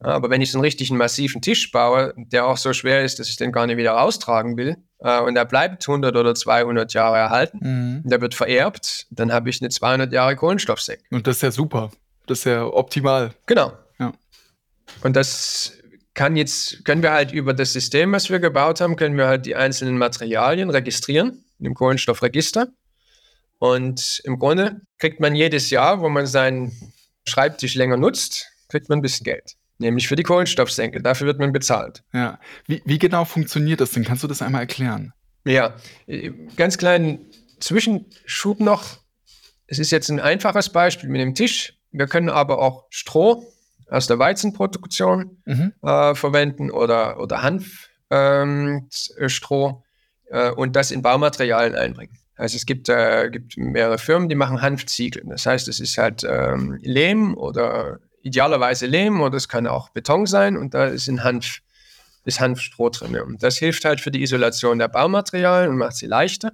Aber 0.00 0.28
wenn 0.28 0.42
ich 0.42 0.50
so 0.52 0.58
einen 0.58 0.64
richtigen 0.64 0.96
massiven 0.96 1.40
Tisch 1.40 1.70
baue, 1.70 2.12
der 2.16 2.46
auch 2.46 2.56
so 2.58 2.72
schwer 2.72 3.04
ist, 3.04 3.18
dass 3.18 3.28
ich 3.28 3.36
den 3.36 3.52
gar 3.52 3.66
nicht 3.66 3.76
wieder 3.78 3.92
raustragen 3.92 4.56
will, 4.56 4.76
äh, 4.98 5.20
und 5.20 5.34
der 5.34 5.44
bleibt 5.46 5.86
100 5.88 6.14
oder 6.16 6.34
200 6.34 6.92
Jahre 6.92 7.16
erhalten, 7.16 7.58
Mhm. 7.62 8.02
der 8.08 8.20
wird 8.20 8.34
vererbt, 8.34 9.06
dann 9.10 9.32
habe 9.32 9.48
ich 9.48 9.60
eine 9.62 9.70
200 9.70 10.12
Jahre 10.12 10.36
Kohlenstoffsenke. 10.36 11.02
Und 11.10 11.26
das 11.26 11.36
ist 11.36 11.42
ja 11.42 11.50
super. 11.50 11.90
Das 12.26 12.40
ist 12.40 12.44
ja 12.44 12.64
optimal. 12.64 13.32
Genau. 13.46 13.72
Ja. 13.98 14.12
Und 15.02 15.16
das 15.16 15.72
kann 16.14 16.36
jetzt, 16.36 16.84
können 16.84 17.02
wir 17.02 17.12
halt 17.12 17.32
über 17.32 17.54
das 17.54 17.72
System, 17.72 18.12
was 18.12 18.30
wir 18.30 18.38
gebaut 18.40 18.80
haben, 18.80 18.96
können 18.96 19.16
wir 19.16 19.26
halt 19.26 19.46
die 19.46 19.56
einzelnen 19.56 19.98
Materialien 19.98 20.70
registrieren 20.70 21.44
dem 21.58 21.74
Kohlenstoffregister. 21.74 22.68
Und 23.58 24.20
im 24.24 24.38
Grunde 24.38 24.80
kriegt 24.98 25.20
man 25.20 25.34
jedes 25.34 25.70
Jahr, 25.70 26.00
wo 26.00 26.08
man 26.08 26.26
seinen 26.26 26.72
Schreibtisch 27.26 27.74
länger 27.74 27.96
nutzt, 27.96 28.46
kriegt 28.68 28.88
man 28.88 28.98
ein 28.98 29.02
bisschen 29.02 29.24
Geld. 29.24 29.54
Nämlich 29.78 30.06
für 30.08 30.16
die 30.16 30.22
Kohlenstoffsenke. 30.22 31.02
Dafür 31.02 31.26
wird 31.26 31.38
man 31.38 31.52
bezahlt. 31.52 32.04
Ja. 32.12 32.38
Wie, 32.66 32.82
wie 32.84 32.98
genau 32.98 33.24
funktioniert 33.24 33.80
das 33.80 33.90
denn? 33.90 34.04
Kannst 34.04 34.22
du 34.22 34.28
das 34.28 34.40
einmal 34.40 34.62
erklären? 34.62 35.12
Ja, 35.44 35.74
äh, 36.06 36.30
ganz 36.56 36.78
kleinen 36.78 37.26
Zwischenschub 37.60 38.60
noch. 38.60 38.98
Es 39.66 39.78
ist 39.78 39.90
jetzt 39.90 40.10
ein 40.10 40.20
einfaches 40.20 40.70
Beispiel 40.70 41.08
mit 41.08 41.20
dem 41.20 41.34
Tisch. 41.34 41.74
Wir 41.90 42.06
können 42.06 42.28
aber 42.28 42.60
auch 42.60 42.84
Stroh 42.90 43.44
aus 43.88 44.06
der 44.06 44.18
Weizenproduktion 44.18 45.42
Mhm. 45.44 45.72
äh, 45.82 46.14
verwenden 46.14 46.70
oder, 46.70 47.20
oder 47.20 47.42
Hanfstroh 47.42 47.88
ähm, 48.10 48.88
Stroh, 48.90 49.82
äh, 50.30 50.50
und 50.50 50.76
das 50.76 50.90
in 50.90 51.02
Baumaterialien 51.02 51.74
einbringen. 51.74 52.16
Also 52.36 52.56
es 52.56 52.66
gibt, 52.66 52.88
äh, 52.88 53.28
gibt 53.30 53.56
mehrere 53.56 53.98
Firmen, 53.98 54.28
die 54.28 54.34
machen 54.34 54.60
Hanfziegel. 54.60 55.22
Das 55.26 55.46
heißt, 55.46 55.68
es 55.68 55.78
ist 55.80 55.96
halt 55.98 56.24
ähm, 56.28 56.78
Lehm 56.82 57.36
oder 57.36 58.00
idealerweise 58.24 58.86
Lehm 58.86 59.20
oder 59.20 59.36
es 59.36 59.48
kann 59.48 59.66
auch 59.66 59.90
Beton 59.90 60.26
sein 60.26 60.56
und 60.56 60.74
da 60.74 60.86
ist 60.86 61.08
in 61.08 61.22
Hanf 61.22 61.60
ist 62.24 62.40
Hanfstroh 62.40 62.88
drin. 62.88 63.16
Und 63.20 63.42
das 63.42 63.58
hilft 63.58 63.84
halt 63.84 64.00
für 64.00 64.10
die 64.10 64.22
Isolation 64.22 64.78
der 64.78 64.88
Baumaterialien 64.88 65.70
und 65.70 65.76
macht 65.76 65.96
sie 65.96 66.06
leichter. 66.06 66.52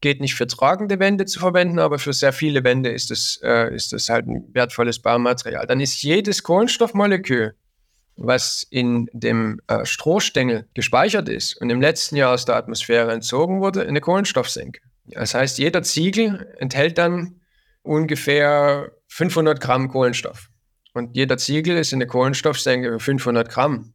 geht 0.00 0.20
nicht 0.20 0.36
für 0.36 0.46
tragende 0.46 1.00
Wände 1.00 1.24
zu 1.24 1.40
verwenden, 1.40 1.80
aber 1.80 1.98
für 1.98 2.12
sehr 2.12 2.32
viele 2.32 2.62
Wände 2.62 2.90
ist 2.90 3.10
es, 3.10 3.40
äh, 3.42 3.74
ist 3.74 3.92
es 3.92 4.08
halt 4.08 4.28
ein 4.28 4.44
wertvolles 4.52 5.00
Baumaterial. 5.00 5.66
Dann 5.66 5.80
ist 5.80 6.02
jedes 6.02 6.44
Kohlenstoffmolekül, 6.44 7.56
was 8.16 8.64
in 8.70 9.08
dem 9.12 9.60
äh, 9.66 9.84
Strohstängel 9.84 10.68
gespeichert 10.74 11.28
ist 11.28 11.60
und 11.60 11.70
im 11.70 11.80
letzten 11.80 12.14
Jahr 12.14 12.34
aus 12.34 12.44
der 12.44 12.54
Atmosphäre 12.54 13.10
entzogen 13.10 13.60
wurde, 13.60 13.88
eine 13.88 14.00
Kohlenstoffsenke. 14.00 14.82
Das 15.06 15.34
heißt, 15.34 15.58
jeder 15.58 15.82
Ziegel 15.82 16.54
enthält 16.58 16.98
dann 16.98 17.40
ungefähr 17.82 18.92
500 19.08 19.60
Gramm 19.60 19.88
Kohlenstoff. 19.88 20.50
Und 20.98 21.16
jeder 21.16 21.38
Ziegel 21.38 21.76
ist 21.78 21.92
in 21.92 22.00
der 22.00 22.08
Kohlenstoffsenke 22.08 22.90
für 22.92 23.00
500 23.00 23.48
Gramm. 23.48 23.76
Und 23.76 23.94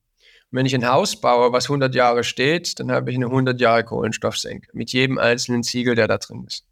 wenn 0.51 0.65
ich 0.65 0.73
ein 0.73 0.87
Haus 0.87 1.19
baue, 1.19 1.51
was 1.51 1.65
100 1.65 1.93
Jahre 1.93 2.23
steht, 2.23 2.79
dann 2.79 2.91
habe 2.91 3.11
ich 3.11 3.17
eine 3.17 3.25
100 3.25 3.59
Jahre 3.59 3.83
Kohlenstoffsenke 3.83 4.69
mit 4.73 4.91
jedem 4.91 5.17
einzelnen 5.17 5.63
Ziegel, 5.63 5.95
der 5.95 6.07
da 6.07 6.17
drin 6.17 6.45
ist. 6.47 6.65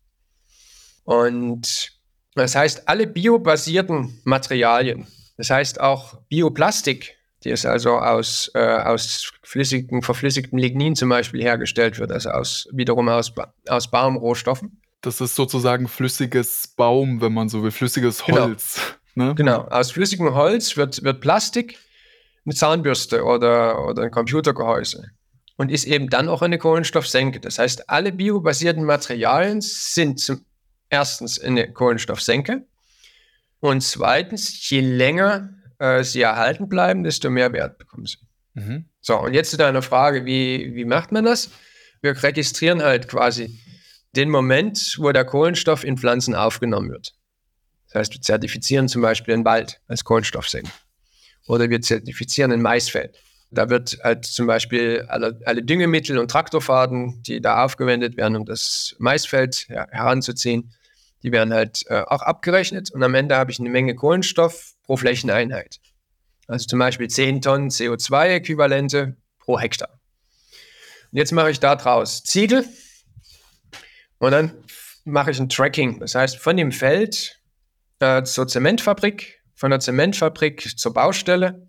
Und 1.03 1.91
das 2.35 2.55
heißt, 2.55 2.87
alle 2.87 3.07
biobasierten 3.07 4.21
Materialien, 4.23 5.05
das 5.35 5.49
heißt 5.49 5.81
auch 5.81 6.21
Bioplastik, 6.29 7.17
die 7.43 7.49
es 7.49 7.65
also 7.65 7.97
aus, 7.97 8.51
äh, 8.53 8.59
aus 8.59 9.33
flüssigen, 9.43 10.01
verflüssigtem 10.01 10.57
Lignin 10.57 10.95
zum 10.95 11.09
Beispiel 11.09 11.41
hergestellt 11.41 11.99
wird, 11.99 12.11
also 12.11 12.29
aus, 12.29 12.69
wiederum 12.71 13.09
aus, 13.09 13.33
aus 13.67 13.91
Baumrohstoffen. 13.91 14.81
Das 15.01 15.19
ist 15.19 15.35
sozusagen 15.35 15.87
flüssiges 15.87 16.67
Baum, 16.77 17.19
wenn 17.19 17.33
man 17.33 17.49
so 17.49 17.63
will, 17.63 17.71
flüssiges 17.71 18.23
Genau. 18.23 18.51
Ne? 19.15 19.35
Genau, 19.35 19.61
aus 19.63 19.91
flüssigem 19.91 20.33
Holz 20.33 20.77
wird, 20.77 21.03
wird 21.03 21.21
Plastik, 21.21 21.77
eine 22.45 22.55
Zahnbürste 22.55 23.23
oder, 23.23 23.87
oder 23.87 24.03
ein 24.03 24.11
Computergehäuse 24.11 25.11
und 25.57 25.69
ist 25.69 25.85
eben 25.85 26.09
dann 26.09 26.27
auch 26.27 26.41
eine 26.41 26.57
Kohlenstoffsenke. 26.57 27.39
Das 27.39 27.59
heißt, 27.59 27.89
alle 27.89 28.11
biobasierten 28.11 28.83
Materialien 28.83 29.61
sind 29.61 30.19
zum 30.19 30.45
erstens 30.89 31.39
eine 31.39 31.71
Kohlenstoffsenke 31.71 32.65
und 33.59 33.81
zweitens, 33.81 34.69
je 34.69 34.81
länger 34.81 35.49
äh, 35.79 36.03
sie 36.03 36.21
erhalten 36.21 36.67
bleiben, 36.67 37.03
desto 37.03 37.29
mehr 37.29 37.53
Wert 37.53 37.77
bekommen 37.77 38.05
sie. 38.05 38.17
Mhm. 38.53 38.85
So, 39.01 39.19
und 39.19 39.33
jetzt 39.33 39.51
zu 39.51 39.57
deiner 39.57 39.81
Frage, 39.81 40.25
wie, 40.25 40.75
wie 40.75 40.85
macht 40.85 41.11
man 41.11 41.25
das? 41.25 41.51
Wir 42.01 42.21
registrieren 42.21 42.81
halt 42.81 43.07
quasi 43.07 43.59
den 44.15 44.29
Moment, 44.29 44.95
wo 44.99 45.11
der 45.11 45.25
Kohlenstoff 45.25 45.83
in 45.83 45.97
Pflanzen 45.97 46.35
aufgenommen 46.35 46.89
wird. 46.89 47.13
Das 47.91 48.01
heißt, 48.01 48.13
wir 48.13 48.21
zertifizieren 48.21 48.87
zum 48.87 49.01
Beispiel 49.01 49.35
den 49.35 49.45
Wald 49.45 49.81
als 49.87 50.03
Kohlenstoffsenke. 50.03 50.71
Oder 51.47 51.69
wir 51.69 51.81
zertifizieren 51.81 52.51
ein 52.51 52.61
Maisfeld. 52.61 53.17
Da 53.49 53.69
wird 53.69 53.97
halt 54.01 54.25
zum 54.25 54.47
Beispiel 54.47 55.05
alle, 55.09 55.37
alle 55.45 55.61
Düngemittel 55.61 56.17
und 56.17 56.31
Traktorfahrten, 56.31 57.21
die 57.23 57.41
da 57.41 57.65
aufgewendet 57.65 58.15
werden, 58.15 58.37
um 58.37 58.45
das 58.45 58.95
Maisfeld 58.97 59.65
her 59.67 59.87
heranzuziehen, 59.91 60.73
die 61.23 61.33
werden 61.33 61.53
halt 61.53 61.83
äh, 61.87 62.01
auch 62.07 62.21
abgerechnet. 62.21 62.91
Und 62.91 63.03
am 63.03 63.13
Ende 63.13 63.35
habe 63.35 63.51
ich 63.51 63.59
eine 63.59 63.69
Menge 63.69 63.93
Kohlenstoff 63.93 64.73
pro 64.83 64.95
Flächeneinheit. 64.95 65.79
Also 66.47 66.65
zum 66.65 66.79
Beispiel 66.79 67.09
10 67.09 67.41
Tonnen 67.41 67.69
CO2-Äquivalente 67.69 69.15
pro 69.39 69.59
Hektar. 69.59 69.99
Und 71.11 71.17
jetzt 71.17 71.33
mache 71.33 71.51
ich 71.51 71.59
da 71.59 71.75
draus 71.75 72.23
Ziegel 72.23 72.65
und 74.17 74.31
dann 74.31 74.53
mache 75.03 75.31
ich 75.31 75.39
ein 75.39 75.49
Tracking. 75.49 75.99
Das 75.99 76.15
heißt, 76.15 76.37
von 76.37 76.55
dem 76.55 76.71
Feld 76.71 77.40
äh, 78.01 78.23
zur 78.23 78.47
Zementfabrik, 78.47 79.41
von 79.55 79.71
der 79.71 79.79
Zementfabrik 79.79 80.77
zur 80.77 80.93
Baustelle. 80.93 81.67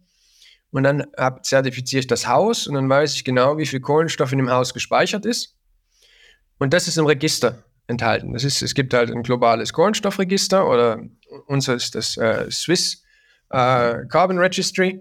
Und 0.70 0.84
dann 0.84 1.06
hab, 1.16 1.44
zertifiziere 1.44 2.00
ich 2.00 2.06
das 2.06 2.26
Haus 2.26 2.66
und 2.66 2.74
dann 2.74 2.88
weiß 2.88 3.14
ich 3.14 3.24
genau, 3.24 3.58
wie 3.58 3.66
viel 3.66 3.80
Kohlenstoff 3.80 4.32
in 4.32 4.38
dem 4.38 4.50
Haus 4.50 4.72
gespeichert 4.72 5.26
ist. 5.26 5.54
Und 6.58 6.72
das 6.72 6.88
ist 6.88 6.96
im 6.96 7.04
Register 7.04 7.62
enthalten. 7.88 8.32
Das 8.32 8.44
ist, 8.44 8.62
es 8.62 8.74
gibt 8.74 8.94
halt 8.94 9.10
ein 9.10 9.22
globales 9.22 9.72
Kohlenstoffregister 9.72 10.66
oder 10.66 11.02
unser 11.46 11.74
ist 11.74 11.94
das 11.94 12.16
äh, 12.16 12.50
Swiss 12.50 13.02
äh, 13.50 14.06
Carbon 14.08 14.38
Registry. 14.38 15.00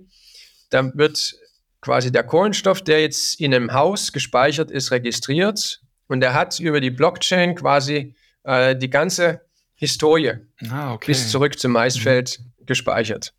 Da 0.70 0.92
wird 0.96 1.36
quasi 1.80 2.12
der 2.12 2.24
Kohlenstoff, 2.24 2.82
der 2.82 3.02
jetzt 3.02 3.40
in 3.40 3.54
einem 3.54 3.74
Haus 3.74 4.12
gespeichert 4.12 4.72
ist, 4.72 4.92
registriert 4.92 5.82
und 6.08 6.20
der 6.20 6.34
hat 6.34 6.60
über 6.60 6.82
die 6.82 6.92
Blockchain 6.92 7.56
quasi 7.56 8.16
äh, 8.44 8.76
die 8.76 8.90
ganze 8.90 9.42
Historie 9.82 10.34
Ah, 10.70 10.94
okay. 10.94 11.08
bis 11.08 11.32
zurück 11.32 11.58
zum 11.58 11.72
Maisfeld 11.72 12.40
gespeichert. 12.68 13.34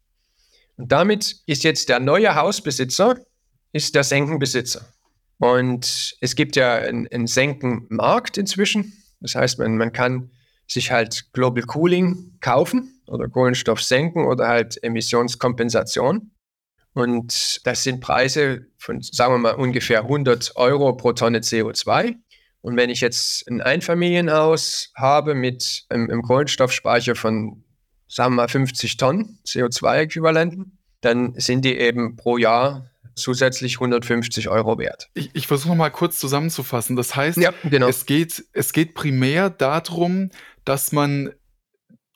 Und 0.77 0.91
damit 0.91 1.37
ist 1.47 1.63
jetzt 1.63 1.89
der 1.89 2.01
neue 2.01 2.35
Hausbesitzer 2.35 3.17
ist 3.73 3.95
der 3.95 4.03
Senkenbesitzer. 4.03 4.85
Und 5.39 6.17
es 6.21 6.35
gibt 6.35 6.57
ja 6.57 6.75
einen, 6.75 7.07
einen 7.07 7.29
Senkenmarkt 7.29 8.39
inzwischen. 8.39 8.93
Das 9.21 9.37
heißt, 9.37 9.61
man, 9.61 9.77
man 9.77 9.93
kann 9.93 10.31
sich 10.67 10.91
halt 10.91 11.33
Global 11.33 11.63
Cooling 11.63 12.39
kaufen 12.41 13.01
oder 13.07 13.29
Kohlenstoff 13.29 13.81
senken 13.81 14.27
oder 14.27 14.49
halt 14.49 14.83
Emissionskompensation. 14.83 16.33
Und 16.93 17.61
das 17.65 17.85
sind 17.85 18.01
Preise 18.01 18.67
von, 18.79 19.01
sagen 19.01 19.35
wir 19.35 19.39
mal, 19.39 19.55
ungefähr 19.55 20.01
100 20.01 20.57
Euro 20.57 20.97
pro 20.97 21.13
Tonne 21.13 21.39
CO2. 21.39 22.17
Und 22.63 22.77
wenn 22.77 22.91
ich 22.91 23.01
jetzt 23.01 23.49
ein 23.49 23.61
Einfamilienhaus 23.61 24.93
habe 24.95 25.35
mit 25.35 25.85
einem, 25.89 26.09
einem 26.11 26.23
Kohlenstoffspeicher 26.23 27.15
von, 27.17 27.65
sagen 28.09 28.33
wir 28.33 28.43
mal, 28.43 28.49
50 28.49 28.97
Tonnen 28.97 29.41
CO2-Äquivalenten, 29.47 30.79
dann 31.01 31.35
sind 31.37 31.65
die 31.65 31.77
eben 31.77 32.17
pro 32.17 32.39
Jahr 32.39 32.89
zusätzlich 33.15 33.75
150 33.75 34.49
Euro 34.49 34.79
wert. 34.79 35.11
Ich, 35.15 35.31
ich 35.35 35.47
versuche 35.47 35.75
mal 35.75 35.91
kurz 35.91 36.19
zusammenzufassen. 36.19 36.97
Das 36.97 37.15
heißt, 37.15 37.37
Ja, 37.37 37.53
genau. 37.65 37.89
es, 37.89 38.07
geht, 38.07 38.45
es 38.53 38.73
geht 38.73 38.95
primär 38.95 39.51
darum, 39.51 40.31
dass 40.65 40.93
man 40.93 41.33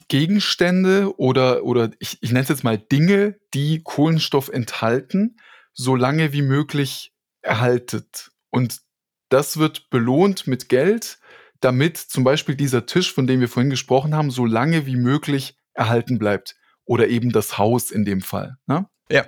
Gegenstände 0.08 1.18
oder, 1.18 1.64
oder 1.64 1.90
ich, 1.98 2.18
ich 2.22 2.30
nenne 2.30 2.44
es 2.44 2.48
jetzt 2.48 2.64
mal 2.64 2.78
Dinge, 2.78 3.36
die 3.52 3.82
Kohlenstoff 3.82 4.48
enthalten, 4.48 5.36
so 5.72 5.96
lange 5.96 6.32
wie 6.32 6.42
möglich 6.42 7.12
erhaltet. 7.42 8.30
Und 8.50 8.80
das 9.28 9.56
wird 9.56 9.90
belohnt 9.90 10.46
mit 10.46 10.68
Geld, 10.68 11.18
damit 11.60 11.96
zum 11.96 12.24
Beispiel 12.24 12.54
dieser 12.54 12.86
Tisch, 12.86 13.12
von 13.12 13.26
dem 13.26 13.40
wir 13.40 13.48
vorhin 13.48 13.70
gesprochen 13.70 14.14
haben, 14.14 14.30
so 14.30 14.44
lange 14.44 14.86
wie 14.86 14.96
möglich 14.96 15.56
erhalten 15.74 16.18
bleibt. 16.18 16.56
Oder 16.84 17.08
eben 17.08 17.32
das 17.32 17.58
Haus 17.58 17.90
in 17.90 18.04
dem 18.04 18.20
Fall. 18.20 18.56
Ne? 18.66 18.86
Ja, 19.10 19.26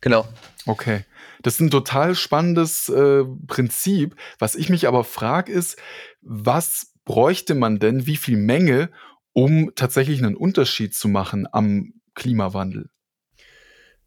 genau. 0.00 0.26
Okay. 0.66 1.04
Das 1.42 1.54
ist 1.54 1.60
ein 1.60 1.70
total 1.70 2.14
spannendes 2.14 2.88
äh, 2.88 3.24
Prinzip. 3.46 4.16
Was 4.38 4.56
ich 4.56 4.68
mich 4.68 4.88
aber 4.88 5.04
frage, 5.04 5.52
ist, 5.52 5.78
was 6.20 6.94
bräuchte 7.04 7.54
man 7.54 7.78
denn, 7.78 8.06
wie 8.06 8.16
viel 8.16 8.36
Menge, 8.36 8.90
um 9.32 9.72
tatsächlich 9.76 10.18
einen 10.18 10.36
Unterschied 10.36 10.94
zu 10.94 11.08
machen 11.08 11.46
am 11.50 11.92
Klimawandel? 12.14 12.90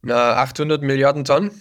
Na, 0.01 0.35
800 0.35 0.81
Milliarden 0.81 1.23
Tonnen. 1.23 1.51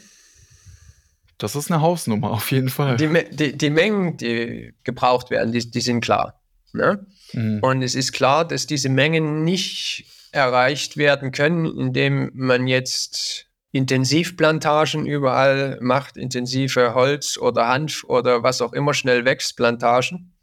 Das 1.40 1.56
ist 1.56 1.70
eine 1.70 1.80
Hausnummer, 1.80 2.30
auf 2.32 2.52
jeden 2.52 2.68
Fall. 2.68 2.96
Die, 2.98 3.08
die, 3.30 3.56
die 3.56 3.70
Mengen, 3.70 4.18
die 4.18 4.74
gebraucht 4.84 5.30
werden, 5.30 5.52
die, 5.52 5.70
die 5.70 5.80
sind 5.80 6.02
klar. 6.02 6.38
Ne? 6.74 7.06
Mhm. 7.32 7.60
Und 7.62 7.82
es 7.82 7.94
ist 7.94 8.12
klar, 8.12 8.46
dass 8.46 8.66
diese 8.66 8.90
Mengen 8.90 9.42
nicht 9.42 10.04
erreicht 10.32 10.98
werden 10.98 11.32
können, 11.32 11.66
indem 11.66 12.30
man 12.34 12.66
jetzt 12.66 13.46
Intensivplantagen 13.72 15.06
überall 15.06 15.78
macht, 15.80 16.18
intensive 16.18 16.94
Holz- 16.94 17.38
oder 17.38 17.68
Hanf- 17.68 18.04
oder 18.04 18.42
was 18.42 18.60
auch 18.60 18.74
immer 18.74 18.92
schnell 18.92 19.24
wächst, 19.24 19.56
Plantagen. 19.56 20.34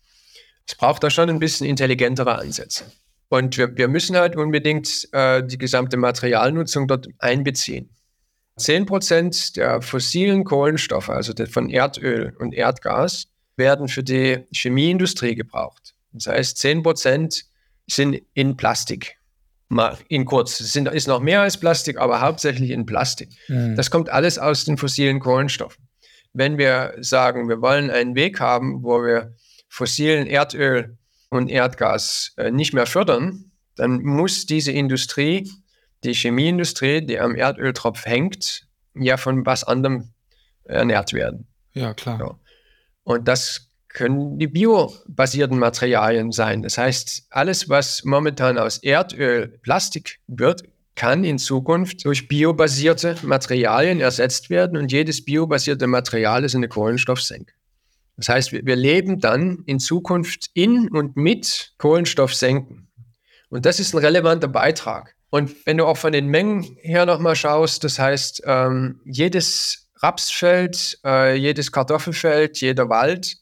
Es 0.66 0.76
braucht 0.76 1.04
da 1.04 1.12
schon 1.12 1.30
ein 1.30 1.40
bisschen 1.40 1.68
intelligentere 1.68 2.40
Ansätze. 2.40 2.86
Und 3.30 3.58
wir, 3.58 3.78
wir 3.78 3.88
müssen 3.88 4.16
halt 4.16 4.36
unbedingt 4.36 5.08
äh, 5.12 5.46
die 5.46 5.58
gesamte 5.60 5.98
Materialnutzung 5.98 6.88
dort 6.88 7.08
einbeziehen. 7.20 7.90
10% 8.58 9.56
der 9.56 9.82
fossilen 9.82 10.44
Kohlenstoffe, 10.44 11.10
also 11.10 11.34
von 11.50 11.70
Erdöl 11.70 12.36
und 12.40 12.54
Erdgas, 12.54 13.28
werden 13.56 13.88
für 13.88 14.04
die 14.04 14.46
Chemieindustrie 14.52 15.36
gebraucht. 15.36 15.96
Das 16.12 16.28
heißt, 16.28 16.58
10% 16.58 17.44
sind 17.88 18.22
in 18.34 18.58
Plastik. 18.58 19.18
Mal 19.70 19.98
in 20.08 20.26
kurz. 20.26 20.60
Es 20.60 20.72
sind, 20.72 20.88
ist 20.88 21.08
noch 21.08 21.20
mehr 21.20 21.42
als 21.42 21.60
Plastik, 21.60 21.98
aber 21.98 22.22
hauptsächlich 22.22 22.70
in 22.70 22.86
Plastik. 22.86 23.30
Mhm. 23.48 23.76
Das 23.76 23.92
kommt 23.92 24.10
alles 24.10 24.40
aus 24.40 24.64
den 24.64 24.78
fossilen 24.78 25.20
Kohlenstoffen. 25.20 25.84
Wenn 26.34 26.58
wir 26.58 26.96
sagen, 27.00 27.50
wir 27.50 27.62
wollen 27.62 27.90
einen 27.90 28.16
Weg 28.16 28.40
haben, 28.40 28.84
wo 28.84 29.04
wir 29.04 29.36
fossilen 29.68 30.28
Erdöl 30.28 30.98
und 31.30 31.50
Erdgas 31.50 32.34
äh, 32.38 32.52
nicht 32.52 32.74
mehr 32.74 32.86
fördern, 32.86 33.52
dann 33.76 34.02
muss 34.04 34.46
diese 34.46 34.72
Industrie, 34.72 35.50
die 36.04 36.14
Chemieindustrie, 36.14 37.06
die 37.06 37.20
am 37.20 37.36
Erdöltropf 37.36 38.06
hängt, 38.06 38.68
ja 38.94 39.18
von 39.18 39.46
was 39.46 39.64
anderem 39.64 40.14
ernährt 40.64 41.14
werden. 41.14 41.48
ja, 41.74 41.94
klar. 41.94 42.20
Ja. 42.20 42.40
Und 43.04 43.28
das 43.28 43.72
können 43.88 44.38
die 44.38 44.48
biobasierten 44.48 45.58
Materialien 45.58 46.32
sein. 46.32 46.62
Das 46.62 46.78
heißt, 46.78 47.28
alles, 47.30 47.70
was 47.70 48.04
momentan 48.04 48.58
aus 48.58 48.78
Erdöl 48.78 49.48
Plastik 49.64 50.20
wird, 50.28 50.64
kann 50.96 51.24
in 51.24 51.38
Zukunft 51.38 52.06
durch 52.06 52.28
biobasierte 52.28 53.16
Materialien 53.22 54.02
ersetzt 54.02 54.50
werden 54.50 54.78
und 54.78 54.92
jedes 54.92 55.24
biobasierte 55.24 55.88
Material 55.88 56.44
ist 56.44 56.56
eine 56.56 56.68
Kohlenstoffsenke. 56.68 57.54
Das 58.18 58.30
heißt, 58.30 58.52
wir, 58.52 58.66
wir 58.66 58.76
leben 58.76 59.20
dann 59.20 59.64
in 59.68 59.80
Zukunft 59.80 60.50
in 60.54 60.90
und 60.90 61.16
mit 61.16 61.74
Kohlenstoff 61.78 62.34
senken. 62.34 62.88
Und 63.50 63.66
das 63.66 63.80
ist 63.80 63.94
ein 63.94 64.00
relevanter 64.00 64.48
Beitrag. 64.48 65.16
Und 65.30 65.66
wenn 65.66 65.78
du 65.78 65.86
auch 65.86 65.98
von 65.98 66.14
den 66.14 66.28
Mengen 66.28 66.64
her 66.82 67.06
nochmal 67.06 67.36
schaust, 67.36 67.84
das 67.84 68.00
heißt, 68.00 68.44
ähm, 68.46 69.02
jedes 69.04 69.90
Rapsfeld, 69.98 71.00
äh, 71.04 71.36
jedes 71.36 71.72
Kartoffelfeld, 71.72 72.62
jeder 72.62 72.90
Wald 72.90 73.38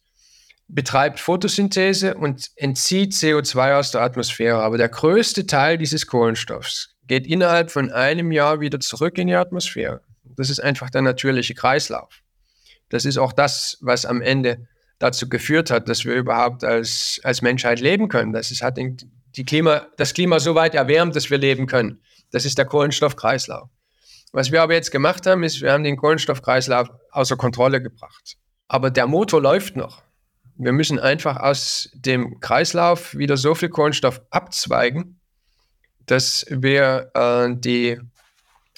betreibt 0.67 1.19
Photosynthese 1.19 2.15
und 2.15 2.50
entzieht 2.56 3.13
CO2 3.13 3.78
aus 3.78 3.91
der 3.91 4.02
Atmosphäre. 4.02 4.63
Aber 4.63 4.78
der 4.78 4.89
größte 4.89 5.45
Teil 5.45 5.78
dieses 5.78 6.08
Kohlenstoffs 6.08 6.95
geht 7.08 7.28
innerhalb 7.28 7.69
von 7.69 7.91
einem 7.91 8.32
Jahr 8.32 8.60
wieder 8.62 8.80
zurück 8.80 9.17
in 9.19 9.28
die 9.28 9.36
Atmosphäre. 9.36 10.02
Das 10.24 10.50
ist 10.50 10.60
einfach 10.60 10.89
der 10.89 11.04
natürliche 11.04 11.54
Kreislauf. 11.54 12.21
Das 12.89 13.06
ist 13.06 13.17
auch 13.17 13.34
das, 13.34 13.78
was 13.82 14.06
am 14.06 14.21
Ende 14.21 14.67
dazu 15.00 15.30
geführt 15.30 15.69
hat, 15.69 15.88
dass 15.89 16.06
wir 16.06 16.15
überhaupt 16.15 16.63
als, 16.63 17.19
als 17.24 17.41
Menschheit 17.41 17.80
leben 17.80 18.08
können. 18.08 18.34
Das 18.34 18.50
ist, 18.50 18.62
hat 18.62 18.78
die 19.38 19.45
Klima, 19.45 19.88
das 19.98 20.13
Klima 20.13 20.39
so 20.39 20.56
weit 20.56 20.76
erwärmt, 20.76 21.15
dass 21.15 21.30
wir 21.30 21.38
leben 21.38 21.67
können. 21.67 22.02
Das 22.32 22.45
ist 22.45 22.58
der 22.58 22.65
Kohlenstoffkreislauf. 22.65 23.69
Was 24.32 24.52
wir 24.52 24.62
aber 24.62 24.74
jetzt 24.74 24.91
gemacht 24.91 25.26
haben, 25.26 25.43
ist, 25.43 25.62
wir 25.62 25.71
haben 25.71 25.84
den 25.84 25.98
Kohlenstoffkreislauf 25.98 26.89
außer 27.12 27.38
Kontrolle 27.38 27.82
gebracht. 27.82 28.38
Aber 28.67 28.91
der 28.91 29.08
Motor 29.08 29.41
läuft 29.41 29.76
noch. 29.76 30.04
Wir 30.58 30.71
müssen 30.71 31.00
einfach 31.00 31.38
aus 31.38 31.89
dem 31.93 32.39
Kreislauf 32.39 33.15
wieder 33.15 33.38
so 33.38 33.56
viel 33.56 33.69
Kohlenstoff 33.69 34.21
abzweigen, 34.30 35.19
dass 36.06 36.45
wir 36.50 37.12
äh, 37.13 37.56
die 37.56 38.00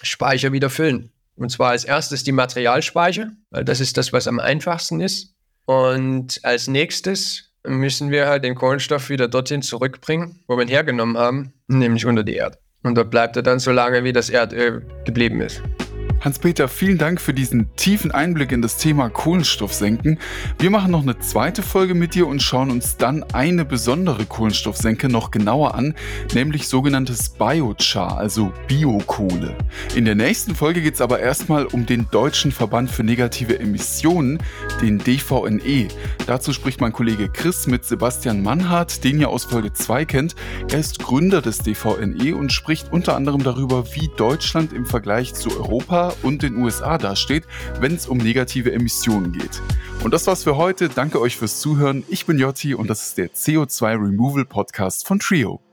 Speicher 0.02 0.52
wieder 0.52 0.70
füllen. 0.70 1.12
Und 1.36 1.52
zwar 1.52 1.72
als 1.72 1.86
erstes 1.86 2.24
die 2.24 2.32
Materialspeicher, 2.32 3.32
weil 3.52 3.63
das 3.63 3.80
ist 3.80 3.98
das, 3.98 4.12
was 4.12 4.28
am 4.28 4.39
einfachsten 4.39 5.02
ist. 5.02 5.36
Und 5.65 6.39
als 6.43 6.67
nächstes 6.67 7.47
müssen 7.65 8.12
wir 8.12 8.28
halt 8.28 8.43
den 8.43 8.56
Kohlenstoff 8.56 9.10
wieder 9.10 9.28
dorthin 9.28 9.62
zurückbringen, 9.62 10.39
wo 10.48 10.58
wir 10.58 10.63
ihn 10.63 10.70
hergenommen 10.70 11.17
haben, 11.17 11.54
nämlich 11.67 12.06
unter 12.06 12.24
die 12.24 12.36
Erde. 12.36 12.58
Und 12.84 12.96
dort 12.96 13.12
bleibt 13.12 13.36
er 13.36 13.43
dann 13.43 13.60
so 13.60 13.72
lange, 13.72 14.04
wie 14.04 14.13
das 14.13 14.30
Erdöl 14.30 14.86
geblieben 15.06 15.41
ist. 15.41 15.62
Hans-Peter, 16.19 16.67
vielen 16.67 16.97
Dank 16.97 17.21
für 17.21 17.34
diesen 17.34 17.75
tiefen 17.75 18.12
Einblick 18.12 18.51
in 18.51 18.63
das 18.63 18.77
Thema 18.77 19.10
Kohlenstoffsenken. 19.10 20.17
Wir 20.58 20.71
machen 20.71 20.91
noch 20.91 21.03
eine 21.03 21.19
zweite 21.19 21.62
Folge 21.62 21.93
mit 21.93 22.15
dir 22.15 22.25
und 22.25 22.41
schauen 22.41 22.71
uns 22.71 22.97
dann 22.97 23.23
eine 23.34 23.65
besondere 23.65 24.25
Kohlenstoffsenke 24.25 25.10
noch 25.10 25.30
genauer 25.30 25.75
an, 25.75 25.93
nämlich 26.34 26.67
sogenanntes 26.67 27.30
Biochar, 27.30 28.17
also 28.17 28.51
Biokohle. 28.67 29.56
In 29.95 30.06
der 30.06 30.15
nächsten 30.15 30.56
Folge 30.56 30.82
geht 30.82 30.95
es 30.95 31.01
aber 31.01 31.19
erstmal 31.19 31.65
um 31.67 31.86
den 31.86 32.08
Deutschen 32.10 32.51
Verband 32.51 32.89
für 32.89 33.03
negative 33.03 33.60
Emissionen, 33.60 34.39
den 34.82 34.97
DVNE. 34.97 35.88
Dazu 36.25 36.51
spricht 36.51 36.82
mein 36.82 36.93
Kollege 36.93 37.30
Chris 37.30 37.67
mit 37.67 37.86
Sebastian 37.86 38.41
Mannhardt, 38.41 39.03
den 39.03 39.19
ihr 39.19 39.30
aus 39.30 39.45
Folge 39.45 39.71
2 39.71 40.06
kennt. 40.06 40.36
Er 40.71 40.80
ist 40.80 40.97
Gründer 40.97 41.43
des 41.43 41.60
DVNE 41.60 42.36
und 42.36 42.51
spricht 42.51 42.91
unter 42.91 43.15
anderem 43.15 43.43
darüber, 43.43 43.86
wie 43.93 44.10
Deutschland 44.17 44.73
im 44.73 44.88
Vergleich 44.88 45.36
zu 45.36 45.51
Europa 45.51 46.07
und 46.24 46.43
den 46.43 46.58
USA 46.58 46.98
dasteht, 46.98 47.43
wenn 47.80 47.96
es 47.96 48.08
um 48.08 48.17
negative 48.17 48.72
Emissionen 48.72 49.32
geht. 49.32 49.62
Und 50.04 50.13
das 50.13 50.28
war's 50.28 50.43
für 50.43 50.58
heute. 50.58 50.89
Danke 50.89 51.20
euch 51.20 51.38
fürs 51.38 51.60
Zuhören. 51.60 52.04
Ich 52.08 52.26
bin 52.26 52.39
Jotti 52.39 52.74
und 52.74 52.89
das 52.89 53.08
ist 53.08 53.17
der 53.17 53.32
CO2 53.32 53.93
Removal 53.93 54.46
Podcast 54.46 55.08
von 55.08 55.20
Trio. 55.20 55.66